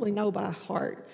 probably 0.00 0.12
know 0.12 0.32
by 0.32 0.50
heart. 0.50 1.06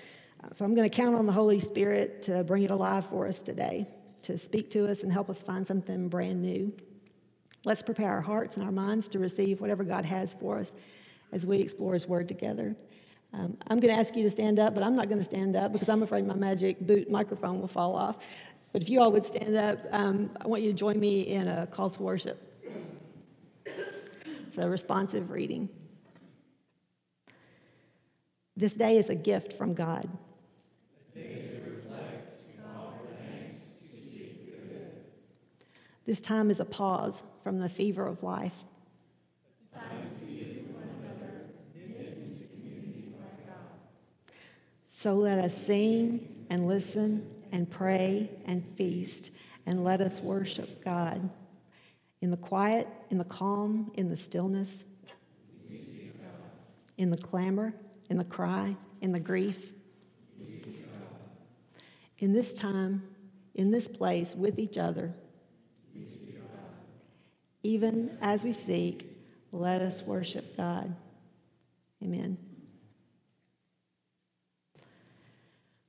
Uh, 0.44 0.46
so 0.52 0.64
I'm 0.64 0.72
going 0.72 0.88
to 0.88 0.96
count 0.96 1.16
on 1.16 1.26
the 1.26 1.32
Holy 1.32 1.58
Spirit 1.58 2.22
to 2.22 2.44
bring 2.44 2.62
it 2.62 2.70
alive 2.70 3.04
for 3.06 3.26
us 3.26 3.40
today, 3.40 3.84
to 4.22 4.38
speak 4.38 4.70
to 4.70 4.88
us 4.88 5.02
and 5.02 5.12
help 5.12 5.28
us 5.28 5.40
find 5.40 5.66
something 5.66 6.08
brand 6.08 6.40
new. 6.40 6.72
Let's 7.64 7.82
prepare 7.82 8.12
our 8.12 8.20
hearts 8.20 8.56
and 8.56 8.64
our 8.64 8.70
minds 8.70 9.08
to 9.08 9.18
receive 9.18 9.60
whatever 9.60 9.82
God 9.82 10.04
has 10.04 10.34
for 10.34 10.60
us 10.60 10.72
as 11.32 11.44
we 11.44 11.58
explore 11.58 11.94
His 11.94 12.06
Word 12.06 12.28
together. 12.28 12.76
Um, 13.32 13.56
I'm 13.66 13.80
going 13.80 13.92
to 13.92 13.98
ask 13.98 14.14
you 14.14 14.22
to 14.22 14.30
stand 14.30 14.60
up, 14.60 14.72
but 14.72 14.84
I'm 14.84 14.94
not 14.94 15.08
going 15.08 15.18
to 15.18 15.24
stand 15.24 15.56
up 15.56 15.72
because 15.72 15.88
I'm 15.88 16.04
afraid 16.04 16.24
my 16.24 16.34
magic 16.34 16.78
boot 16.78 17.10
microphone 17.10 17.60
will 17.60 17.66
fall 17.66 17.96
off. 17.96 18.18
But 18.72 18.82
if 18.82 18.88
you 18.88 19.00
all 19.00 19.10
would 19.10 19.26
stand 19.26 19.56
up, 19.56 19.80
um, 19.90 20.30
I 20.40 20.46
want 20.46 20.62
you 20.62 20.70
to 20.70 20.78
join 20.78 21.00
me 21.00 21.22
in 21.22 21.48
a 21.48 21.66
call 21.66 21.90
to 21.90 22.00
worship. 22.00 22.40
It's 24.46 24.58
a 24.58 24.68
responsive 24.68 25.32
reading. 25.32 25.68
This 28.56 28.72
day 28.72 28.96
is 28.96 29.10
a 29.10 29.14
gift 29.14 29.52
from 29.52 29.74
God. 29.74 30.08
This 36.06 36.20
time 36.20 36.50
is 36.50 36.60
a 36.60 36.64
pause 36.64 37.22
from 37.42 37.58
the 37.58 37.68
fever 37.68 38.06
of 38.06 38.22
life. 38.22 38.54
So 44.90 45.14
let 45.14 45.38
us 45.38 45.54
sing 45.54 46.46
and 46.48 46.66
listen 46.66 47.28
and 47.52 47.70
pray 47.70 48.30
and 48.46 48.64
feast 48.76 49.30
and 49.66 49.84
let 49.84 50.00
us 50.00 50.20
worship 50.20 50.82
God 50.84 51.28
in 52.20 52.30
the 52.30 52.36
quiet, 52.36 52.88
in 53.10 53.18
the 53.18 53.24
calm, 53.24 53.90
in 53.94 54.08
the 54.08 54.16
stillness, 54.16 54.84
in 56.96 57.10
the 57.10 57.18
clamor, 57.18 57.74
in 58.08 58.18
the 58.18 58.24
cry, 58.24 58.76
in 59.00 59.12
the 59.12 59.20
grief. 59.20 59.72
In 62.18 62.32
this 62.32 62.52
time, 62.52 63.02
in 63.54 63.70
this 63.70 63.88
place, 63.88 64.34
with 64.34 64.58
each 64.58 64.78
other, 64.78 65.12
even 67.62 68.16
as 68.22 68.44
we 68.44 68.52
seek, 68.52 69.10
let 69.52 69.82
us 69.82 70.02
worship 70.02 70.56
God. 70.56 70.94
Amen. 72.02 72.38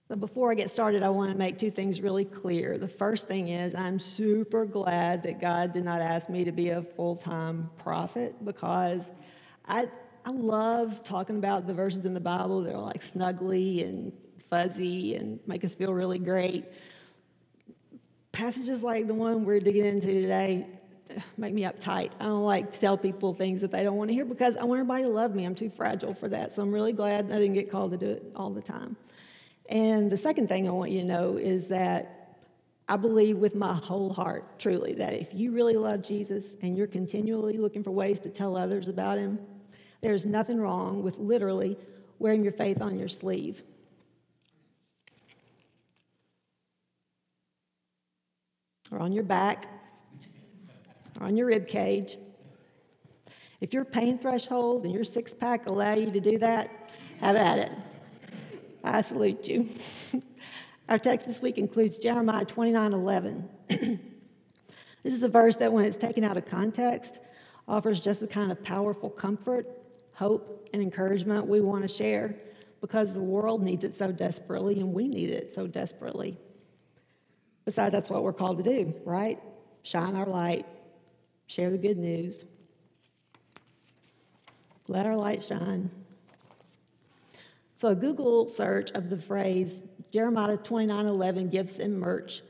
But 0.07 0.21
before 0.21 0.51
I 0.51 0.55
get 0.55 0.71
started, 0.71 1.03
I 1.03 1.09
want 1.09 1.31
to 1.31 1.37
make 1.37 1.59
two 1.59 1.69
things 1.69 1.99
really 1.99 2.23
clear. 2.23 2.77
The 2.77 2.87
first 2.87 3.27
thing 3.27 3.49
is, 3.49 3.75
I'm 3.75 3.99
super 3.99 4.65
glad 4.65 5.23
that 5.23 5.41
God 5.41 5.73
did 5.73 5.83
not 5.83 6.01
ask 6.01 6.29
me 6.29 6.45
to 6.45 6.51
be 6.51 6.69
a 6.69 6.81
full 6.81 7.15
time 7.15 7.69
prophet 7.77 8.33
because 8.45 9.03
I, 9.67 9.89
I 10.27 10.31
love 10.31 11.05
talking 11.05 11.37
about 11.37 11.67
the 11.67 11.73
verses 11.73 12.03
in 12.03 12.13
the 12.13 12.19
Bible 12.19 12.61
that 12.63 12.75
are 12.75 12.81
like 12.81 13.01
snuggly 13.01 13.87
and 13.87 14.11
fuzzy 14.49 15.15
and 15.15 15.39
make 15.47 15.63
us 15.63 15.73
feel 15.73 15.93
really 15.93 16.19
great. 16.19 16.65
Passages 18.33 18.83
like 18.83 19.07
the 19.07 19.13
one 19.13 19.45
we're 19.45 19.61
digging 19.61 19.85
into 19.85 20.07
today 20.07 20.67
make 21.37 21.53
me 21.53 21.61
uptight. 21.61 22.11
I 22.19 22.25
don't 22.25 22.43
like 22.43 22.73
to 22.73 22.77
tell 22.77 22.97
people 22.97 23.33
things 23.33 23.61
that 23.61 23.71
they 23.71 23.83
don't 23.83 23.95
want 23.95 24.09
to 24.09 24.13
hear 24.13 24.25
because 24.25 24.57
I 24.57 24.65
want 24.65 24.81
everybody 24.81 25.03
to 25.03 25.09
love 25.09 25.33
me. 25.33 25.45
I'm 25.45 25.55
too 25.55 25.69
fragile 25.69 26.13
for 26.13 26.27
that. 26.27 26.53
So 26.53 26.61
I'm 26.61 26.73
really 26.73 26.91
glad 26.91 27.31
I 27.31 27.39
didn't 27.39 27.53
get 27.53 27.71
called 27.71 27.91
to 27.91 27.97
do 27.97 28.09
it 28.09 28.29
all 28.35 28.49
the 28.49 28.61
time. 28.61 28.97
And 29.69 30.11
the 30.11 30.17
second 30.17 30.49
thing 30.49 30.67
I 30.67 30.71
want 30.71 30.91
you 30.91 31.03
to 31.03 31.07
know 31.07 31.37
is 31.37 31.69
that 31.69 32.35
I 32.89 32.97
believe 32.97 33.37
with 33.37 33.55
my 33.55 33.75
whole 33.75 34.11
heart, 34.11 34.59
truly, 34.59 34.93
that 34.95 35.13
if 35.13 35.33
you 35.33 35.53
really 35.53 35.77
love 35.77 36.01
Jesus 36.01 36.51
and 36.61 36.75
you're 36.75 36.85
continually 36.85 37.57
looking 37.57 37.81
for 37.81 37.91
ways 37.91 38.19
to 38.19 38.29
tell 38.29 38.57
others 38.57 38.89
about 38.89 39.17
him, 39.17 39.39
there's 40.01 40.25
nothing 40.25 40.59
wrong 40.59 41.03
with 41.03 41.17
literally 41.17 41.77
wearing 42.19 42.43
your 42.43 42.53
faith 42.53 42.81
on 42.81 42.97
your 42.97 43.09
sleeve. 43.09 43.61
Or 48.91 48.99
on 48.99 49.11
your 49.11 49.23
back, 49.23 49.67
or 51.19 51.27
on 51.27 51.35
your 51.35 51.47
rib 51.47 51.67
cage. 51.67 52.17
If 53.59 53.73
your 53.73 53.83
pain 53.83 54.17
threshold 54.17 54.85
and 54.85 54.93
your 54.93 55.03
six 55.03 55.33
pack 55.33 55.67
allow 55.67 55.95
you 55.95 56.09
to 56.09 56.19
do 56.19 56.37
that, 56.37 56.69
have 57.19 57.35
at 57.35 57.57
it. 57.57 57.71
I 58.83 59.01
salute 59.01 59.47
you. 59.47 59.69
Our 60.89 60.99
text 60.99 61.27
this 61.27 61.41
week 61.41 61.57
includes 61.57 61.97
Jeremiah 61.97 62.45
29 62.45 62.93
11. 62.93 63.49
this 63.69 65.13
is 65.13 65.23
a 65.23 65.27
verse 65.27 65.57
that, 65.57 65.73
when 65.73 65.83
it's 65.83 65.97
taken 65.97 66.23
out 66.23 66.37
of 66.37 66.45
context, 66.45 67.19
offers 67.67 67.99
just 67.99 68.21
the 68.21 68.27
kind 68.27 68.51
of 68.51 68.63
powerful 68.63 69.09
comfort, 69.09 69.67
hope, 70.17 70.67
and 70.73 70.81
encouragement 70.81 71.47
we 71.47 71.61
want 71.61 71.87
to 71.87 71.87
share 71.87 72.35
because 72.81 73.13
the 73.13 73.21
world 73.21 73.61
needs 73.61 73.83
it 73.83 73.95
so 73.95 74.11
desperately 74.11 74.79
and 74.79 74.93
we 74.93 75.07
need 75.07 75.29
it 75.29 75.53
so 75.53 75.67
desperately. 75.67 76.37
Besides, 77.65 77.93
that's 77.93 78.09
what 78.09 78.23
we're 78.23 78.33
called 78.33 78.57
to 78.57 78.63
do, 78.63 78.93
right? 79.05 79.39
Shine 79.83 80.15
our 80.15 80.25
light, 80.25 80.65
share 81.45 81.69
the 81.69 81.77
good 81.77 81.97
news, 81.97 82.45
let 84.87 85.05
our 85.05 85.15
light 85.15 85.43
shine. 85.43 85.91
So 87.75 87.89
a 87.89 87.95
Google 87.95 88.49
search 88.49 88.89
of 88.91 89.09
the 89.09 89.17
phrase 89.17 89.81
Jeremiah 90.11 90.57
29:11 90.57 91.51
gifts 91.51 91.77
and 91.79 91.99
merch 91.99 92.41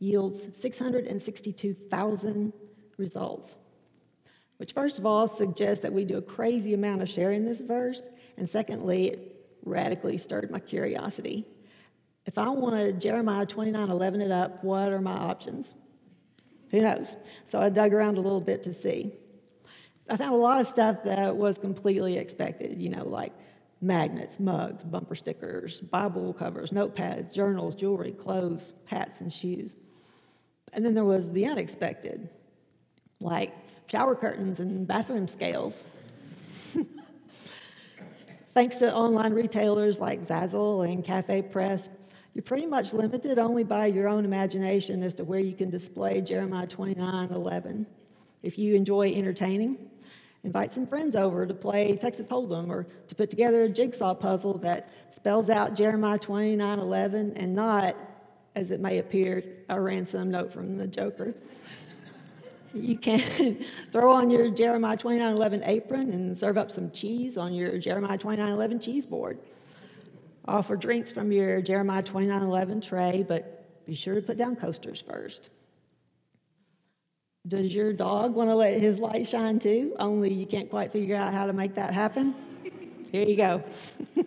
yields 0.00 0.48
662,000 0.56 2.52
results. 2.96 3.56
Which 4.58 4.72
first 4.72 4.98
of 4.98 5.06
all 5.06 5.28
suggests 5.28 5.82
that 5.82 5.92
we 5.92 6.04
do 6.04 6.16
a 6.16 6.22
crazy 6.22 6.72
amount 6.74 7.02
of 7.02 7.08
sharing 7.08 7.44
this 7.44 7.60
verse, 7.60 8.02
and 8.36 8.48
secondly, 8.48 9.08
it 9.08 9.46
radically 9.64 10.16
stirred 10.16 10.50
my 10.50 10.60
curiosity. 10.60 11.46
If 12.24 12.38
I 12.38 12.48
want 12.48 12.74
to 12.76 12.92
Jeremiah 12.92 13.46
29:11 13.46 14.20
it 14.20 14.30
up, 14.30 14.64
what 14.64 14.92
are 14.92 15.00
my 15.00 15.12
options? 15.12 15.74
Who 16.70 16.80
knows? 16.80 17.14
So 17.46 17.60
I 17.60 17.68
dug 17.68 17.92
around 17.92 18.18
a 18.18 18.20
little 18.20 18.40
bit 18.40 18.62
to 18.62 18.74
see. 18.74 19.12
I 20.08 20.16
found 20.16 20.32
a 20.32 20.36
lot 20.36 20.60
of 20.60 20.68
stuff 20.68 21.04
that 21.04 21.36
was 21.36 21.58
completely 21.58 22.16
expected, 22.16 22.80
you 22.80 22.88
know, 22.88 23.06
like 23.06 23.32
magnets, 23.80 24.38
mugs, 24.40 24.84
bumper 24.84 25.14
stickers, 25.14 25.80
Bible 25.80 26.32
covers, 26.32 26.70
notepads, 26.70 27.32
journals, 27.32 27.74
jewelry, 27.74 28.12
clothes, 28.12 28.72
hats, 28.86 29.20
and 29.20 29.32
shoes. 29.32 29.74
And 30.72 30.84
then 30.84 30.94
there 30.94 31.04
was 31.04 31.30
the 31.32 31.46
unexpected, 31.46 32.28
like 33.20 33.52
shower 33.86 34.14
curtains 34.14 34.60
and 34.60 34.86
bathroom 34.86 35.28
scales. 35.28 35.82
Thanks 38.54 38.76
to 38.76 38.94
online 38.94 39.32
retailers 39.32 39.98
like 39.98 40.26
Zazzle 40.26 40.90
and 40.90 41.04
Cafe 41.04 41.42
Press, 41.42 41.88
you're 42.34 42.42
pretty 42.42 42.66
much 42.66 42.92
limited 42.92 43.38
only 43.38 43.64
by 43.64 43.86
your 43.86 44.08
own 44.08 44.24
imagination 44.24 45.02
as 45.02 45.14
to 45.14 45.24
where 45.24 45.40
you 45.40 45.54
can 45.54 45.70
display 45.70 46.20
Jeremiah 46.20 46.66
29 46.66 47.30
11. 47.30 47.86
If 48.42 48.58
you 48.58 48.74
enjoy 48.74 49.12
entertaining, 49.14 49.78
invite 50.44 50.74
some 50.74 50.86
friends 50.86 51.16
over 51.16 51.46
to 51.46 51.54
play 51.54 51.96
Texas 51.96 52.26
Hold'em 52.26 52.68
or 52.68 52.86
to 53.08 53.14
put 53.14 53.30
together 53.30 53.62
a 53.62 53.68
jigsaw 53.68 54.14
puzzle 54.14 54.58
that 54.58 54.90
spells 55.14 55.48
out 55.48 55.74
Jeremiah 55.74 56.18
29 56.18 56.78
11 56.78 57.32
and 57.36 57.54
not, 57.54 57.96
as 58.54 58.70
it 58.70 58.80
may 58.80 58.98
appear, 58.98 59.42
a 59.70 59.80
ransom 59.80 60.30
note 60.30 60.52
from 60.52 60.76
the 60.76 60.86
Joker. 60.86 61.34
You 62.82 62.98
can 62.98 63.64
throw 63.92 64.12
on 64.12 64.30
your 64.30 64.50
Jeremiah 64.50 64.96
29 64.96 65.32
11 65.32 65.62
apron 65.64 66.12
and 66.12 66.36
serve 66.36 66.58
up 66.58 66.70
some 66.70 66.90
cheese 66.90 67.36
on 67.36 67.54
your 67.54 67.78
Jeremiah 67.78 68.18
29 68.18 68.52
11 68.52 68.80
cheese 68.80 69.06
board. 69.06 69.38
Offer 70.46 70.76
drinks 70.76 71.10
from 71.10 71.32
your 71.32 71.60
Jeremiah 71.60 72.02
29 72.02 72.42
11 72.42 72.80
tray, 72.80 73.24
but 73.26 73.84
be 73.86 73.94
sure 73.94 74.14
to 74.14 74.22
put 74.22 74.36
down 74.36 74.56
coasters 74.56 75.02
first. 75.08 75.50
Does 77.46 77.72
your 77.72 77.92
dog 77.92 78.34
want 78.34 78.50
to 78.50 78.54
let 78.54 78.80
his 78.80 78.98
light 78.98 79.26
shine 79.26 79.58
too? 79.58 79.94
Only 79.98 80.32
you 80.32 80.46
can't 80.46 80.68
quite 80.68 80.92
figure 80.92 81.16
out 81.16 81.32
how 81.32 81.46
to 81.46 81.52
make 81.52 81.74
that 81.76 81.94
happen? 81.94 82.34
Here 83.12 83.22
you 83.22 83.36
go. 83.36 83.62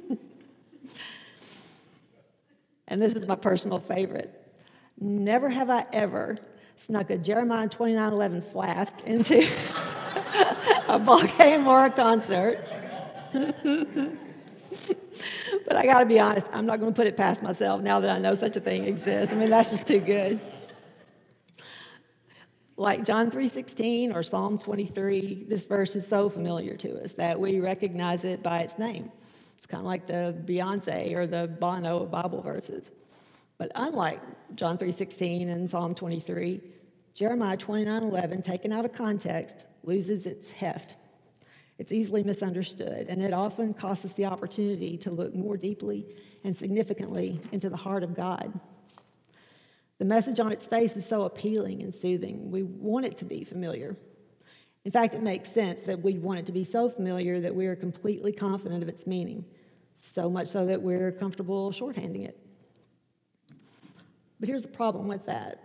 and 2.88 3.02
this 3.02 3.14
is 3.14 3.28
my 3.28 3.36
personal 3.36 3.80
favorite. 3.80 4.36
Never 5.00 5.50
have 5.50 5.70
I 5.70 5.86
ever 5.92 6.38
snuck 6.80 7.10
a 7.10 7.18
Jeremiah 7.18 7.68
29:11 7.68 8.52
flask 8.52 8.94
into 9.06 9.40
a 10.88 11.00
Balkan 11.00 11.62
Mora 11.62 11.92
concert. 11.92 12.66
but 13.32 14.16
I 15.76 15.86
got 15.86 16.00
to 16.00 16.06
be 16.06 16.20
honest, 16.20 16.48
I'm 16.52 16.66
not 16.66 16.80
going 16.80 16.92
to 16.92 16.96
put 16.96 17.08
it 17.08 17.16
past 17.16 17.44
myself 17.44 17.82
now 17.82 18.00
that 18.00 18.10
I 18.10 18.18
know 18.18 18.34
such 18.34 18.58
a 18.58 18.60
thing 18.60 18.86
exists. 18.86 19.34
I 19.34 19.38
mean, 19.38 19.50
that's 19.50 19.72
just 19.72 19.86
too 19.86 20.00
good 20.00 20.40
like 22.80 23.04
John 23.04 23.30
3:16 23.30 24.16
or 24.16 24.24
Psalm 24.24 24.58
23, 24.58 25.46
this 25.50 25.66
verse 25.66 25.98
is 25.98 26.08
so 26.08 26.30
familiar 26.30 26.78
to 26.78 27.04
us 27.04 27.12
that 27.14 27.40
we 27.40 27.60
recognize 27.60 28.24
it 28.24 28.42
by 28.42 28.62
its 28.62 28.80
name. 28.80 29.12
It's 29.58 29.68
kind 29.68 29.82
of 29.82 29.86
like 29.86 30.08
the 30.08 30.34
Beyonce 30.46 31.14
or 31.14 31.28
the 31.28 31.54
Bono 31.60 32.06
Bible 32.06 32.42
verses. 32.42 32.90
But 33.60 33.72
unlike 33.76 34.22
John 34.56 34.78
3:16 34.78 35.50
and 35.50 35.70
Psalm 35.70 35.94
23, 35.94 36.62
Jeremiah 37.14 37.58
29:11 37.58 38.42
taken 38.42 38.72
out 38.72 38.86
of 38.86 38.94
context 38.94 39.68
loses 39.84 40.26
its 40.26 40.50
heft. 40.50 40.96
It's 41.78 41.92
easily 41.92 42.24
misunderstood, 42.24 43.08
and 43.10 43.22
it 43.22 43.34
often 43.34 43.74
costs 43.74 44.06
us 44.06 44.14
the 44.14 44.26
opportunity 44.26 44.98
to 45.00 45.12
look 45.12 45.36
more 45.36 45.58
deeply 45.58 46.08
and 46.44 46.58
significantly 46.58 47.42
into 47.52 47.70
the 47.70 47.78
heart 47.78 48.04
of 48.04 48.16
God. 48.16 48.60
The 49.98 50.06
message 50.06 50.40
on 50.40 50.54
its 50.54 50.66
face 50.66 50.96
is 50.96 51.06
so 51.06 51.24
appealing 51.24 51.84
and 51.84 51.94
soothing. 51.94 52.52
We 52.52 52.64
want 52.64 53.06
it 53.06 53.18
to 53.18 53.26
be 53.26 53.44
familiar. 53.44 53.98
In 54.86 54.92
fact, 54.92 55.16
it 55.16 55.22
makes 55.22 55.52
sense 55.52 55.82
that 55.84 56.02
we 56.02 56.18
want 56.18 56.40
it 56.40 56.46
to 56.46 56.54
be 56.54 56.64
so 56.64 56.90
familiar 56.90 57.42
that 57.42 57.54
we 57.54 57.68
are 57.68 57.76
completely 57.76 58.32
confident 58.32 58.82
of 58.82 58.88
its 58.88 59.06
meaning, 59.06 59.44
so 59.98 60.30
much 60.30 60.48
so 60.48 60.66
that 60.66 60.82
we're 60.82 61.12
comfortable 61.12 61.72
shorthanding 61.72 62.26
it. 62.26 62.38
But 64.40 64.50
here's 64.50 64.62
the 64.62 64.70
problem 64.70 65.08
with 65.08 65.26
that 65.26 65.64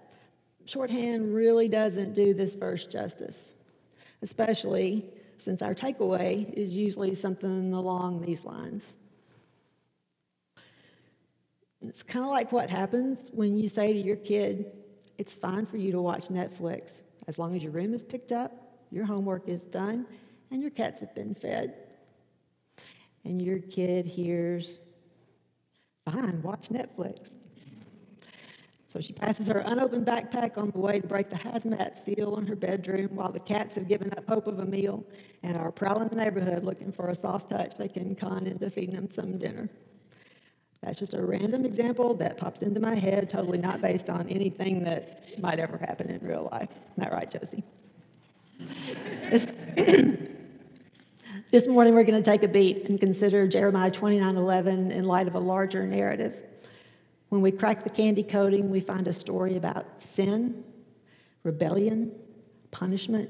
shorthand 0.66 1.34
really 1.34 1.68
doesn't 1.68 2.14
do 2.14 2.32
this 2.32 2.54
verse 2.54 2.86
justice, 2.86 3.52
especially 4.22 5.04
since 5.38 5.60
our 5.60 5.74
takeaway 5.74 6.50
is 6.54 6.72
usually 6.72 7.14
something 7.14 7.72
along 7.72 8.22
these 8.22 8.44
lines. 8.44 8.84
It's 11.82 12.02
kind 12.02 12.24
of 12.24 12.30
like 12.30 12.50
what 12.50 12.70
happens 12.70 13.18
when 13.32 13.58
you 13.58 13.68
say 13.68 13.92
to 13.92 14.00
your 14.00 14.16
kid, 14.16 14.72
It's 15.18 15.32
fine 15.32 15.66
for 15.66 15.76
you 15.76 15.92
to 15.92 16.00
watch 16.00 16.28
Netflix 16.28 17.02
as 17.28 17.38
long 17.38 17.54
as 17.54 17.62
your 17.62 17.72
room 17.72 17.94
is 17.94 18.02
picked 18.02 18.32
up, 18.32 18.52
your 18.90 19.04
homework 19.04 19.48
is 19.48 19.62
done, 19.62 20.06
and 20.50 20.60
your 20.62 20.70
cats 20.70 20.98
have 21.00 21.14
been 21.14 21.34
fed. 21.34 21.74
And 23.24 23.40
your 23.40 23.58
kid 23.58 24.06
hears, 24.06 24.78
Fine, 26.04 26.42
watch 26.42 26.68
Netflix. 26.70 27.30
So 28.94 29.00
she 29.00 29.12
passes 29.12 29.48
her 29.48 29.58
unopened 29.58 30.06
backpack 30.06 30.56
on 30.56 30.70
the 30.70 30.78
way 30.78 31.00
to 31.00 31.06
break 31.06 31.28
the 31.28 31.34
hazmat 31.34 32.00
seal 32.04 32.36
in 32.36 32.46
her 32.46 32.54
bedroom 32.54 33.16
while 33.16 33.32
the 33.32 33.40
cats 33.40 33.74
have 33.74 33.88
given 33.88 34.12
up 34.16 34.24
hope 34.28 34.46
of 34.46 34.60
a 34.60 34.64
meal 34.64 35.04
and 35.42 35.56
are 35.56 35.72
prowling 35.72 36.06
the 36.06 36.14
neighborhood 36.14 36.62
looking 36.62 36.92
for 36.92 37.08
a 37.08 37.14
soft 37.14 37.50
touch 37.50 37.74
they 37.76 37.88
can 37.88 38.14
con 38.14 38.46
into 38.46 38.70
feeding 38.70 38.94
them 38.94 39.10
some 39.10 39.36
dinner. 39.36 39.68
That's 40.80 40.96
just 40.96 41.12
a 41.12 41.20
random 41.20 41.64
example 41.64 42.14
that 42.14 42.36
popped 42.36 42.62
into 42.62 42.78
my 42.78 42.94
head, 42.94 43.28
totally 43.28 43.58
not 43.58 43.82
based 43.82 44.08
on 44.08 44.28
anything 44.28 44.84
that 44.84 45.40
might 45.40 45.58
ever 45.58 45.76
happen 45.76 46.08
in 46.08 46.20
real 46.24 46.48
life. 46.52 46.68
Isn't 46.70 46.98
that 46.98 47.12
right, 47.12 47.28
Josie? 47.28 47.64
this, 49.28 49.46
this 51.50 51.66
morning 51.66 51.94
we're 51.94 52.04
going 52.04 52.22
to 52.22 52.30
take 52.30 52.44
a 52.44 52.48
beat 52.48 52.88
and 52.88 53.00
consider 53.00 53.48
Jeremiah 53.48 53.90
29:11 53.90 54.92
in 54.92 55.04
light 55.04 55.26
of 55.26 55.34
a 55.34 55.40
larger 55.40 55.84
narrative. 55.84 56.36
When 57.34 57.42
we 57.42 57.50
crack 57.50 57.82
the 57.82 57.90
candy 57.90 58.22
coating, 58.22 58.70
we 58.70 58.78
find 58.78 59.08
a 59.08 59.12
story 59.12 59.56
about 59.56 60.00
sin, 60.00 60.62
rebellion, 61.42 62.12
punishment, 62.70 63.28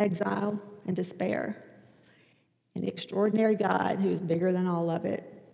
exile, 0.00 0.58
and 0.86 0.96
despair. 0.96 1.62
An 2.74 2.84
extraordinary 2.84 3.54
God 3.54 3.98
who 3.98 4.08
is 4.08 4.22
bigger 4.22 4.50
than 4.50 4.66
all 4.66 4.88
of 4.88 5.04
it, 5.04 5.44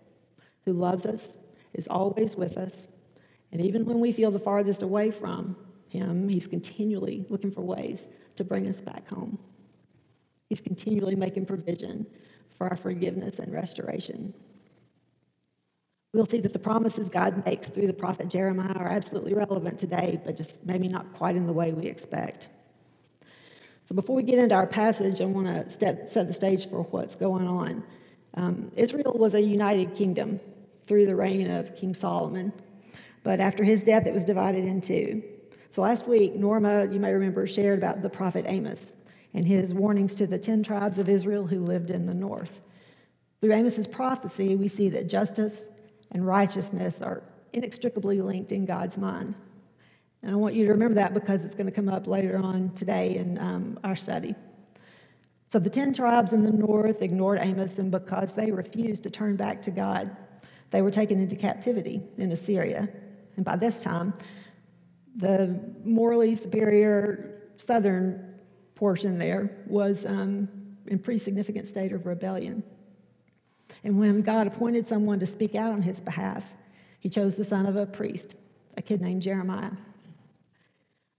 who 0.63 0.71
loves 0.71 1.05
us, 1.05 1.35
is 1.73 1.85
always 1.89 2.37
with 2.37 2.57
us, 2.57 2.87
and 3.51 3.59
even 3.59 3.83
when 3.83 3.99
we 3.99 4.13
feel 4.13 4.31
the 4.31 4.39
farthest 4.39 4.83
away 4.83 5.11
from 5.11 5.57
Him, 5.89 6.29
He's 6.29 6.47
continually 6.47 7.25
looking 7.27 7.51
for 7.51 7.59
ways 7.59 8.07
to 8.37 8.45
bring 8.45 8.67
us 8.67 8.79
back 8.79 9.05
home. 9.09 9.37
He's 10.47 10.61
continually 10.61 11.15
making 11.15 11.45
provision 11.45 12.07
for 12.57 12.69
our 12.69 12.77
forgiveness 12.77 13.39
and 13.39 13.51
restoration. 13.51 14.33
We'll 16.13 16.25
see 16.25 16.41
that 16.41 16.51
the 16.51 16.59
promises 16.59 17.07
God 17.07 17.45
makes 17.45 17.69
through 17.69 17.87
the 17.87 17.93
prophet 17.93 18.27
Jeremiah 18.27 18.73
are 18.75 18.89
absolutely 18.89 19.33
relevant 19.33 19.79
today, 19.79 20.19
but 20.25 20.35
just 20.35 20.59
maybe 20.65 20.89
not 20.89 21.13
quite 21.13 21.37
in 21.37 21.47
the 21.47 21.53
way 21.53 21.71
we 21.71 21.85
expect. 21.85 22.49
So, 23.85 23.95
before 23.95 24.17
we 24.17 24.23
get 24.23 24.37
into 24.37 24.53
our 24.53 24.67
passage, 24.67 25.21
I 25.21 25.25
want 25.25 25.47
to 25.47 25.69
set 25.69 26.13
the 26.13 26.33
stage 26.33 26.69
for 26.69 26.83
what's 26.83 27.15
going 27.15 27.47
on. 27.47 27.83
Um, 28.33 28.71
Israel 28.75 29.13
was 29.17 29.35
a 29.35 29.41
united 29.41 29.95
kingdom 29.95 30.41
through 30.85 31.05
the 31.05 31.15
reign 31.15 31.49
of 31.49 31.77
King 31.77 31.93
Solomon, 31.93 32.51
but 33.23 33.39
after 33.39 33.63
his 33.63 33.81
death, 33.81 34.05
it 34.05 34.13
was 34.13 34.25
divided 34.25 34.65
in 34.65 34.81
two. 34.81 35.23
So, 35.69 35.81
last 35.81 36.09
week, 36.09 36.35
Norma, 36.35 36.87
you 36.91 36.99
may 36.99 37.13
remember, 37.13 37.47
shared 37.47 37.77
about 37.77 38.01
the 38.01 38.09
prophet 38.09 38.43
Amos 38.49 38.91
and 39.33 39.47
his 39.47 39.73
warnings 39.73 40.13
to 40.15 40.27
the 40.27 40.37
10 40.37 40.63
tribes 40.63 40.97
of 40.97 41.07
Israel 41.07 41.47
who 41.47 41.61
lived 41.61 41.89
in 41.89 42.05
the 42.05 42.13
north. 42.13 42.59
Through 43.39 43.53
Amos's 43.53 43.87
prophecy, 43.87 44.57
we 44.57 44.67
see 44.67 44.89
that 44.89 45.07
justice 45.07 45.69
and 46.11 46.25
righteousness 46.25 47.01
are 47.01 47.23
inextricably 47.53 48.21
linked 48.21 48.51
in 48.51 48.65
God's 48.65 48.97
mind. 48.97 49.35
And 50.23 50.31
I 50.31 50.35
want 50.35 50.53
you 50.55 50.65
to 50.65 50.71
remember 50.71 50.95
that 50.95 51.13
because 51.13 51.43
it's 51.43 51.55
going 51.55 51.65
to 51.65 51.71
come 51.71 51.89
up 51.89 52.07
later 52.07 52.37
on 52.37 52.71
today 52.75 53.17
in 53.17 53.37
um, 53.39 53.79
our 53.83 53.95
study. 53.95 54.35
So 55.49 55.59
the 55.59 55.69
10 55.69 55.93
tribes 55.93 56.31
in 56.31 56.43
the 56.43 56.51
north 56.51 57.01
ignored 57.01 57.39
Amos, 57.41 57.77
and 57.79 57.91
because 57.91 58.31
they 58.31 58.51
refused 58.51 59.03
to 59.03 59.09
turn 59.09 59.35
back 59.35 59.61
to 59.63 59.71
God, 59.71 60.15
they 60.69 60.81
were 60.81 60.91
taken 60.91 61.19
into 61.19 61.35
captivity 61.35 62.01
in 62.17 62.31
Assyria. 62.31 62.87
And 63.35 63.43
by 63.43 63.57
this 63.57 63.83
time, 63.83 64.13
the 65.17 65.59
morally 65.83 66.35
superior 66.35 67.41
southern 67.57 68.35
portion 68.75 69.17
there 69.17 69.57
was 69.67 70.05
um, 70.05 70.47
in 70.87 70.99
pretty 70.99 71.19
significant 71.19 71.67
state 71.67 71.91
of 71.91 72.05
rebellion. 72.05 72.63
And 73.83 73.99
when 73.99 74.21
God 74.21 74.47
appointed 74.47 74.87
someone 74.87 75.19
to 75.19 75.25
speak 75.25 75.55
out 75.55 75.71
on 75.71 75.81
his 75.81 76.01
behalf, 76.01 76.43
he 76.99 77.09
chose 77.09 77.35
the 77.35 77.43
son 77.43 77.65
of 77.65 77.75
a 77.75 77.85
priest, 77.85 78.35
a 78.77 78.81
kid 78.81 79.01
named 79.01 79.21
Jeremiah. 79.21 79.71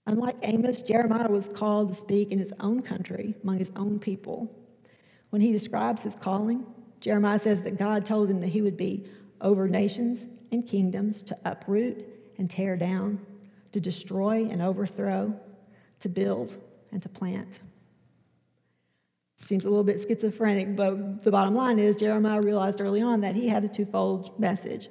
Unlike 0.06 0.36
Amos, 0.42 0.82
Jeremiah 0.82 1.30
was 1.30 1.48
called 1.48 1.92
to 1.92 1.98
speak 1.98 2.32
in 2.32 2.38
his 2.38 2.52
own 2.60 2.82
country, 2.82 3.34
among 3.42 3.58
his 3.58 3.70
own 3.76 3.98
people. 3.98 4.50
When 5.30 5.40
he 5.40 5.52
describes 5.52 6.02
his 6.02 6.14
calling, 6.14 6.66
Jeremiah 7.00 7.38
says 7.38 7.62
that 7.62 7.78
God 7.78 8.04
told 8.04 8.30
him 8.30 8.40
that 8.40 8.48
he 8.48 8.62
would 8.62 8.76
be 8.76 9.06
over 9.40 9.68
nations 9.68 10.26
and 10.50 10.66
kingdoms 10.66 11.22
to 11.24 11.36
uproot 11.44 12.06
and 12.38 12.50
tear 12.50 12.76
down, 12.76 13.20
to 13.72 13.80
destroy 13.80 14.46
and 14.50 14.62
overthrow, 14.62 15.34
to 16.00 16.08
build 16.08 16.56
and 16.92 17.02
to 17.02 17.08
plant. 17.08 17.60
Seems 19.44 19.64
a 19.64 19.68
little 19.68 19.84
bit 19.84 20.00
schizophrenic, 20.00 20.76
but 20.76 21.24
the 21.24 21.30
bottom 21.30 21.54
line 21.54 21.78
is 21.78 21.96
Jeremiah 21.96 22.40
realized 22.40 22.80
early 22.80 23.02
on 23.02 23.20
that 23.22 23.34
he 23.34 23.48
had 23.48 23.64
a 23.64 23.68
twofold 23.68 24.38
message. 24.38 24.88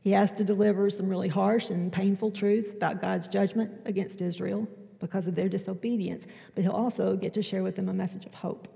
He 0.00 0.10
has 0.10 0.32
to 0.32 0.44
deliver 0.44 0.90
some 0.90 1.08
really 1.08 1.28
harsh 1.28 1.70
and 1.70 1.92
painful 1.92 2.32
truth 2.32 2.74
about 2.74 3.00
God's 3.00 3.28
judgment 3.28 3.70
against 3.84 4.20
Israel 4.20 4.66
because 4.98 5.28
of 5.28 5.36
their 5.36 5.48
disobedience, 5.48 6.26
but 6.54 6.64
he'll 6.64 6.72
also 6.72 7.16
get 7.16 7.32
to 7.34 7.42
share 7.42 7.62
with 7.62 7.76
them 7.76 7.88
a 7.88 7.94
message 7.94 8.26
of 8.26 8.34
hope. 8.34 8.66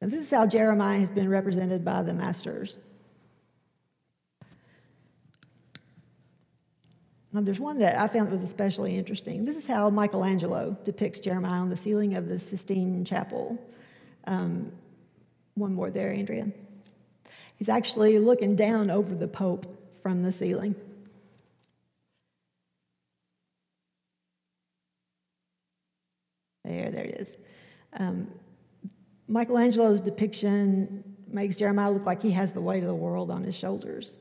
This 0.00 0.24
is 0.24 0.30
how 0.30 0.46
Jeremiah 0.46 1.00
has 1.00 1.10
been 1.10 1.28
represented 1.28 1.84
by 1.84 2.02
the 2.02 2.14
masters. 2.14 2.78
Now, 7.32 7.42
there's 7.42 7.60
one 7.60 7.78
that 7.80 8.00
I 8.00 8.06
found 8.06 8.28
that 8.28 8.32
was 8.32 8.42
especially 8.42 8.96
interesting. 8.96 9.44
This 9.44 9.56
is 9.56 9.66
how 9.66 9.90
Michelangelo 9.90 10.76
depicts 10.82 11.20
Jeremiah 11.20 11.60
on 11.60 11.68
the 11.68 11.76
ceiling 11.76 12.14
of 12.14 12.28
the 12.28 12.38
Sistine 12.38 13.04
Chapel. 13.04 13.58
Um, 14.28 14.72
one 15.54 15.74
more 15.74 15.90
there, 15.90 16.12
Andrea. 16.12 16.46
He's 17.56 17.70
actually 17.70 18.18
looking 18.18 18.54
down 18.54 18.90
over 18.90 19.14
the 19.14 19.26
Pope 19.26 19.66
from 20.02 20.22
the 20.22 20.30
ceiling. 20.30 20.76
There, 26.64 26.90
there 26.90 27.04
it 27.04 27.20
is. 27.22 27.36
Um, 27.98 28.28
Michelangelo's 29.28 30.02
depiction 30.02 31.02
makes 31.26 31.56
Jeremiah 31.56 31.90
look 31.90 32.04
like 32.04 32.22
he 32.22 32.30
has 32.32 32.52
the 32.52 32.60
weight 32.60 32.82
of 32.82 32.88
the 32.88 32.94
world 32.94 33.30
on 33.30 33.42
his 33.42 33.54
shoulders, 33.54 34.18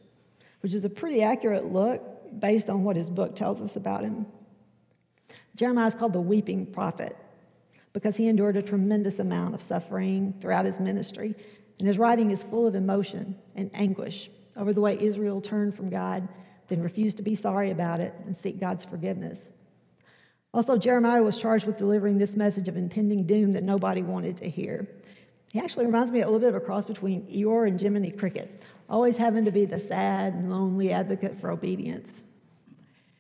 which 0.62 0.74
is 0.74 0.86
a 0.86 0.90
pretty 0.90 1.22
accurate 1.22 1.66
look 1.66 2.02
based 2.40 2.70
on 2.70 2.86
what 2.86 2.96
his 2.96 3.10
book 3.10 3.36
tells 3.36 3.62
us 3.62 3.76
about 3.76 4.06
him. 4.06 4.26
Jeremiah 5.58 5.88
is 5.88 5.96
called 5.96 6.14
the 6.14 6.22
weeping 6.22 6.66
prophet 6.66 7.18
because 7.98 8.16
he 8.16 8.28
endured 8.28 8.56
a 8.56 8.62
tremendous 8.62 9.18
amount 9.18 9.56
of 9.56 9.62
suffering 9.64 10.32
throughout 10.40 10.66
his 10.66 10.80
ministry, 10.80 11.34
and 11.80 11.88
his 11.88 11.98
writing 11.98 12.30
is 12.30 12.44
full 12.44 12.68
of 12.68 12.76
emotion 12.76 13.36
and 13.56 13.72
anguish 13.74 14.30
over 14.56 14.72
the 14.72 14.82
way 14.82 15.00
Israel 15.02 15.42
turned 15.42 15.76
from 15.76 15.90
God, 15.90 16.28
then 16.68 16.84
refused 16.84 17.18
to 17.18 17.24
be 17.24 17.34
sorry 17.34 17.72
about 17.72 18.00
it 18.00 18.14
and 18.24 18.38
seek 18.38 18.60
God's 18.60 18.86
forgiveness. 18.86 19.50
Also, 20.54 20.78
Jeremiah 20.78 21.24
was 21.24 21.38
charged 21.38 21.66
with 21.66 21.78
delivering 21.78 22.20
this 22.20 22.36
message 22.36 22.68
of 22.68 22.78
impending 22.78 23.26
doom 23.26 23.52
that 23.54 23.64
nobody 23.64 24.04
wanted 24.04 24.38
to 24.38 24.48
hear. 24.48 24.88
He 25.52 25.60
actually 25.60 25.88
reminds 25.88 26.12
me 26.12 26.22
a 26.22 26.26
little 26.26 26.40
bit 26.40 26.50
of 26.50 26.56
a 26.56 26.60
cross 26.60 26.86
between 26.86 27.24
Eeyore 27.24 27.68
and 27.68 27.82
Jiminy 27.82 28.12
Cricket, 28.12 28.64
always 28.92 29.18
having 29.18 29.44
to 29.46 29.52
be 29.52 29.66
the 29.66 29.80
sad 29.80 30.36
and 30.36 30.52
lonely 30.52 30.92
advocate 30.92 31.42
for 31.42 31.50
obedience. 31.50 32.22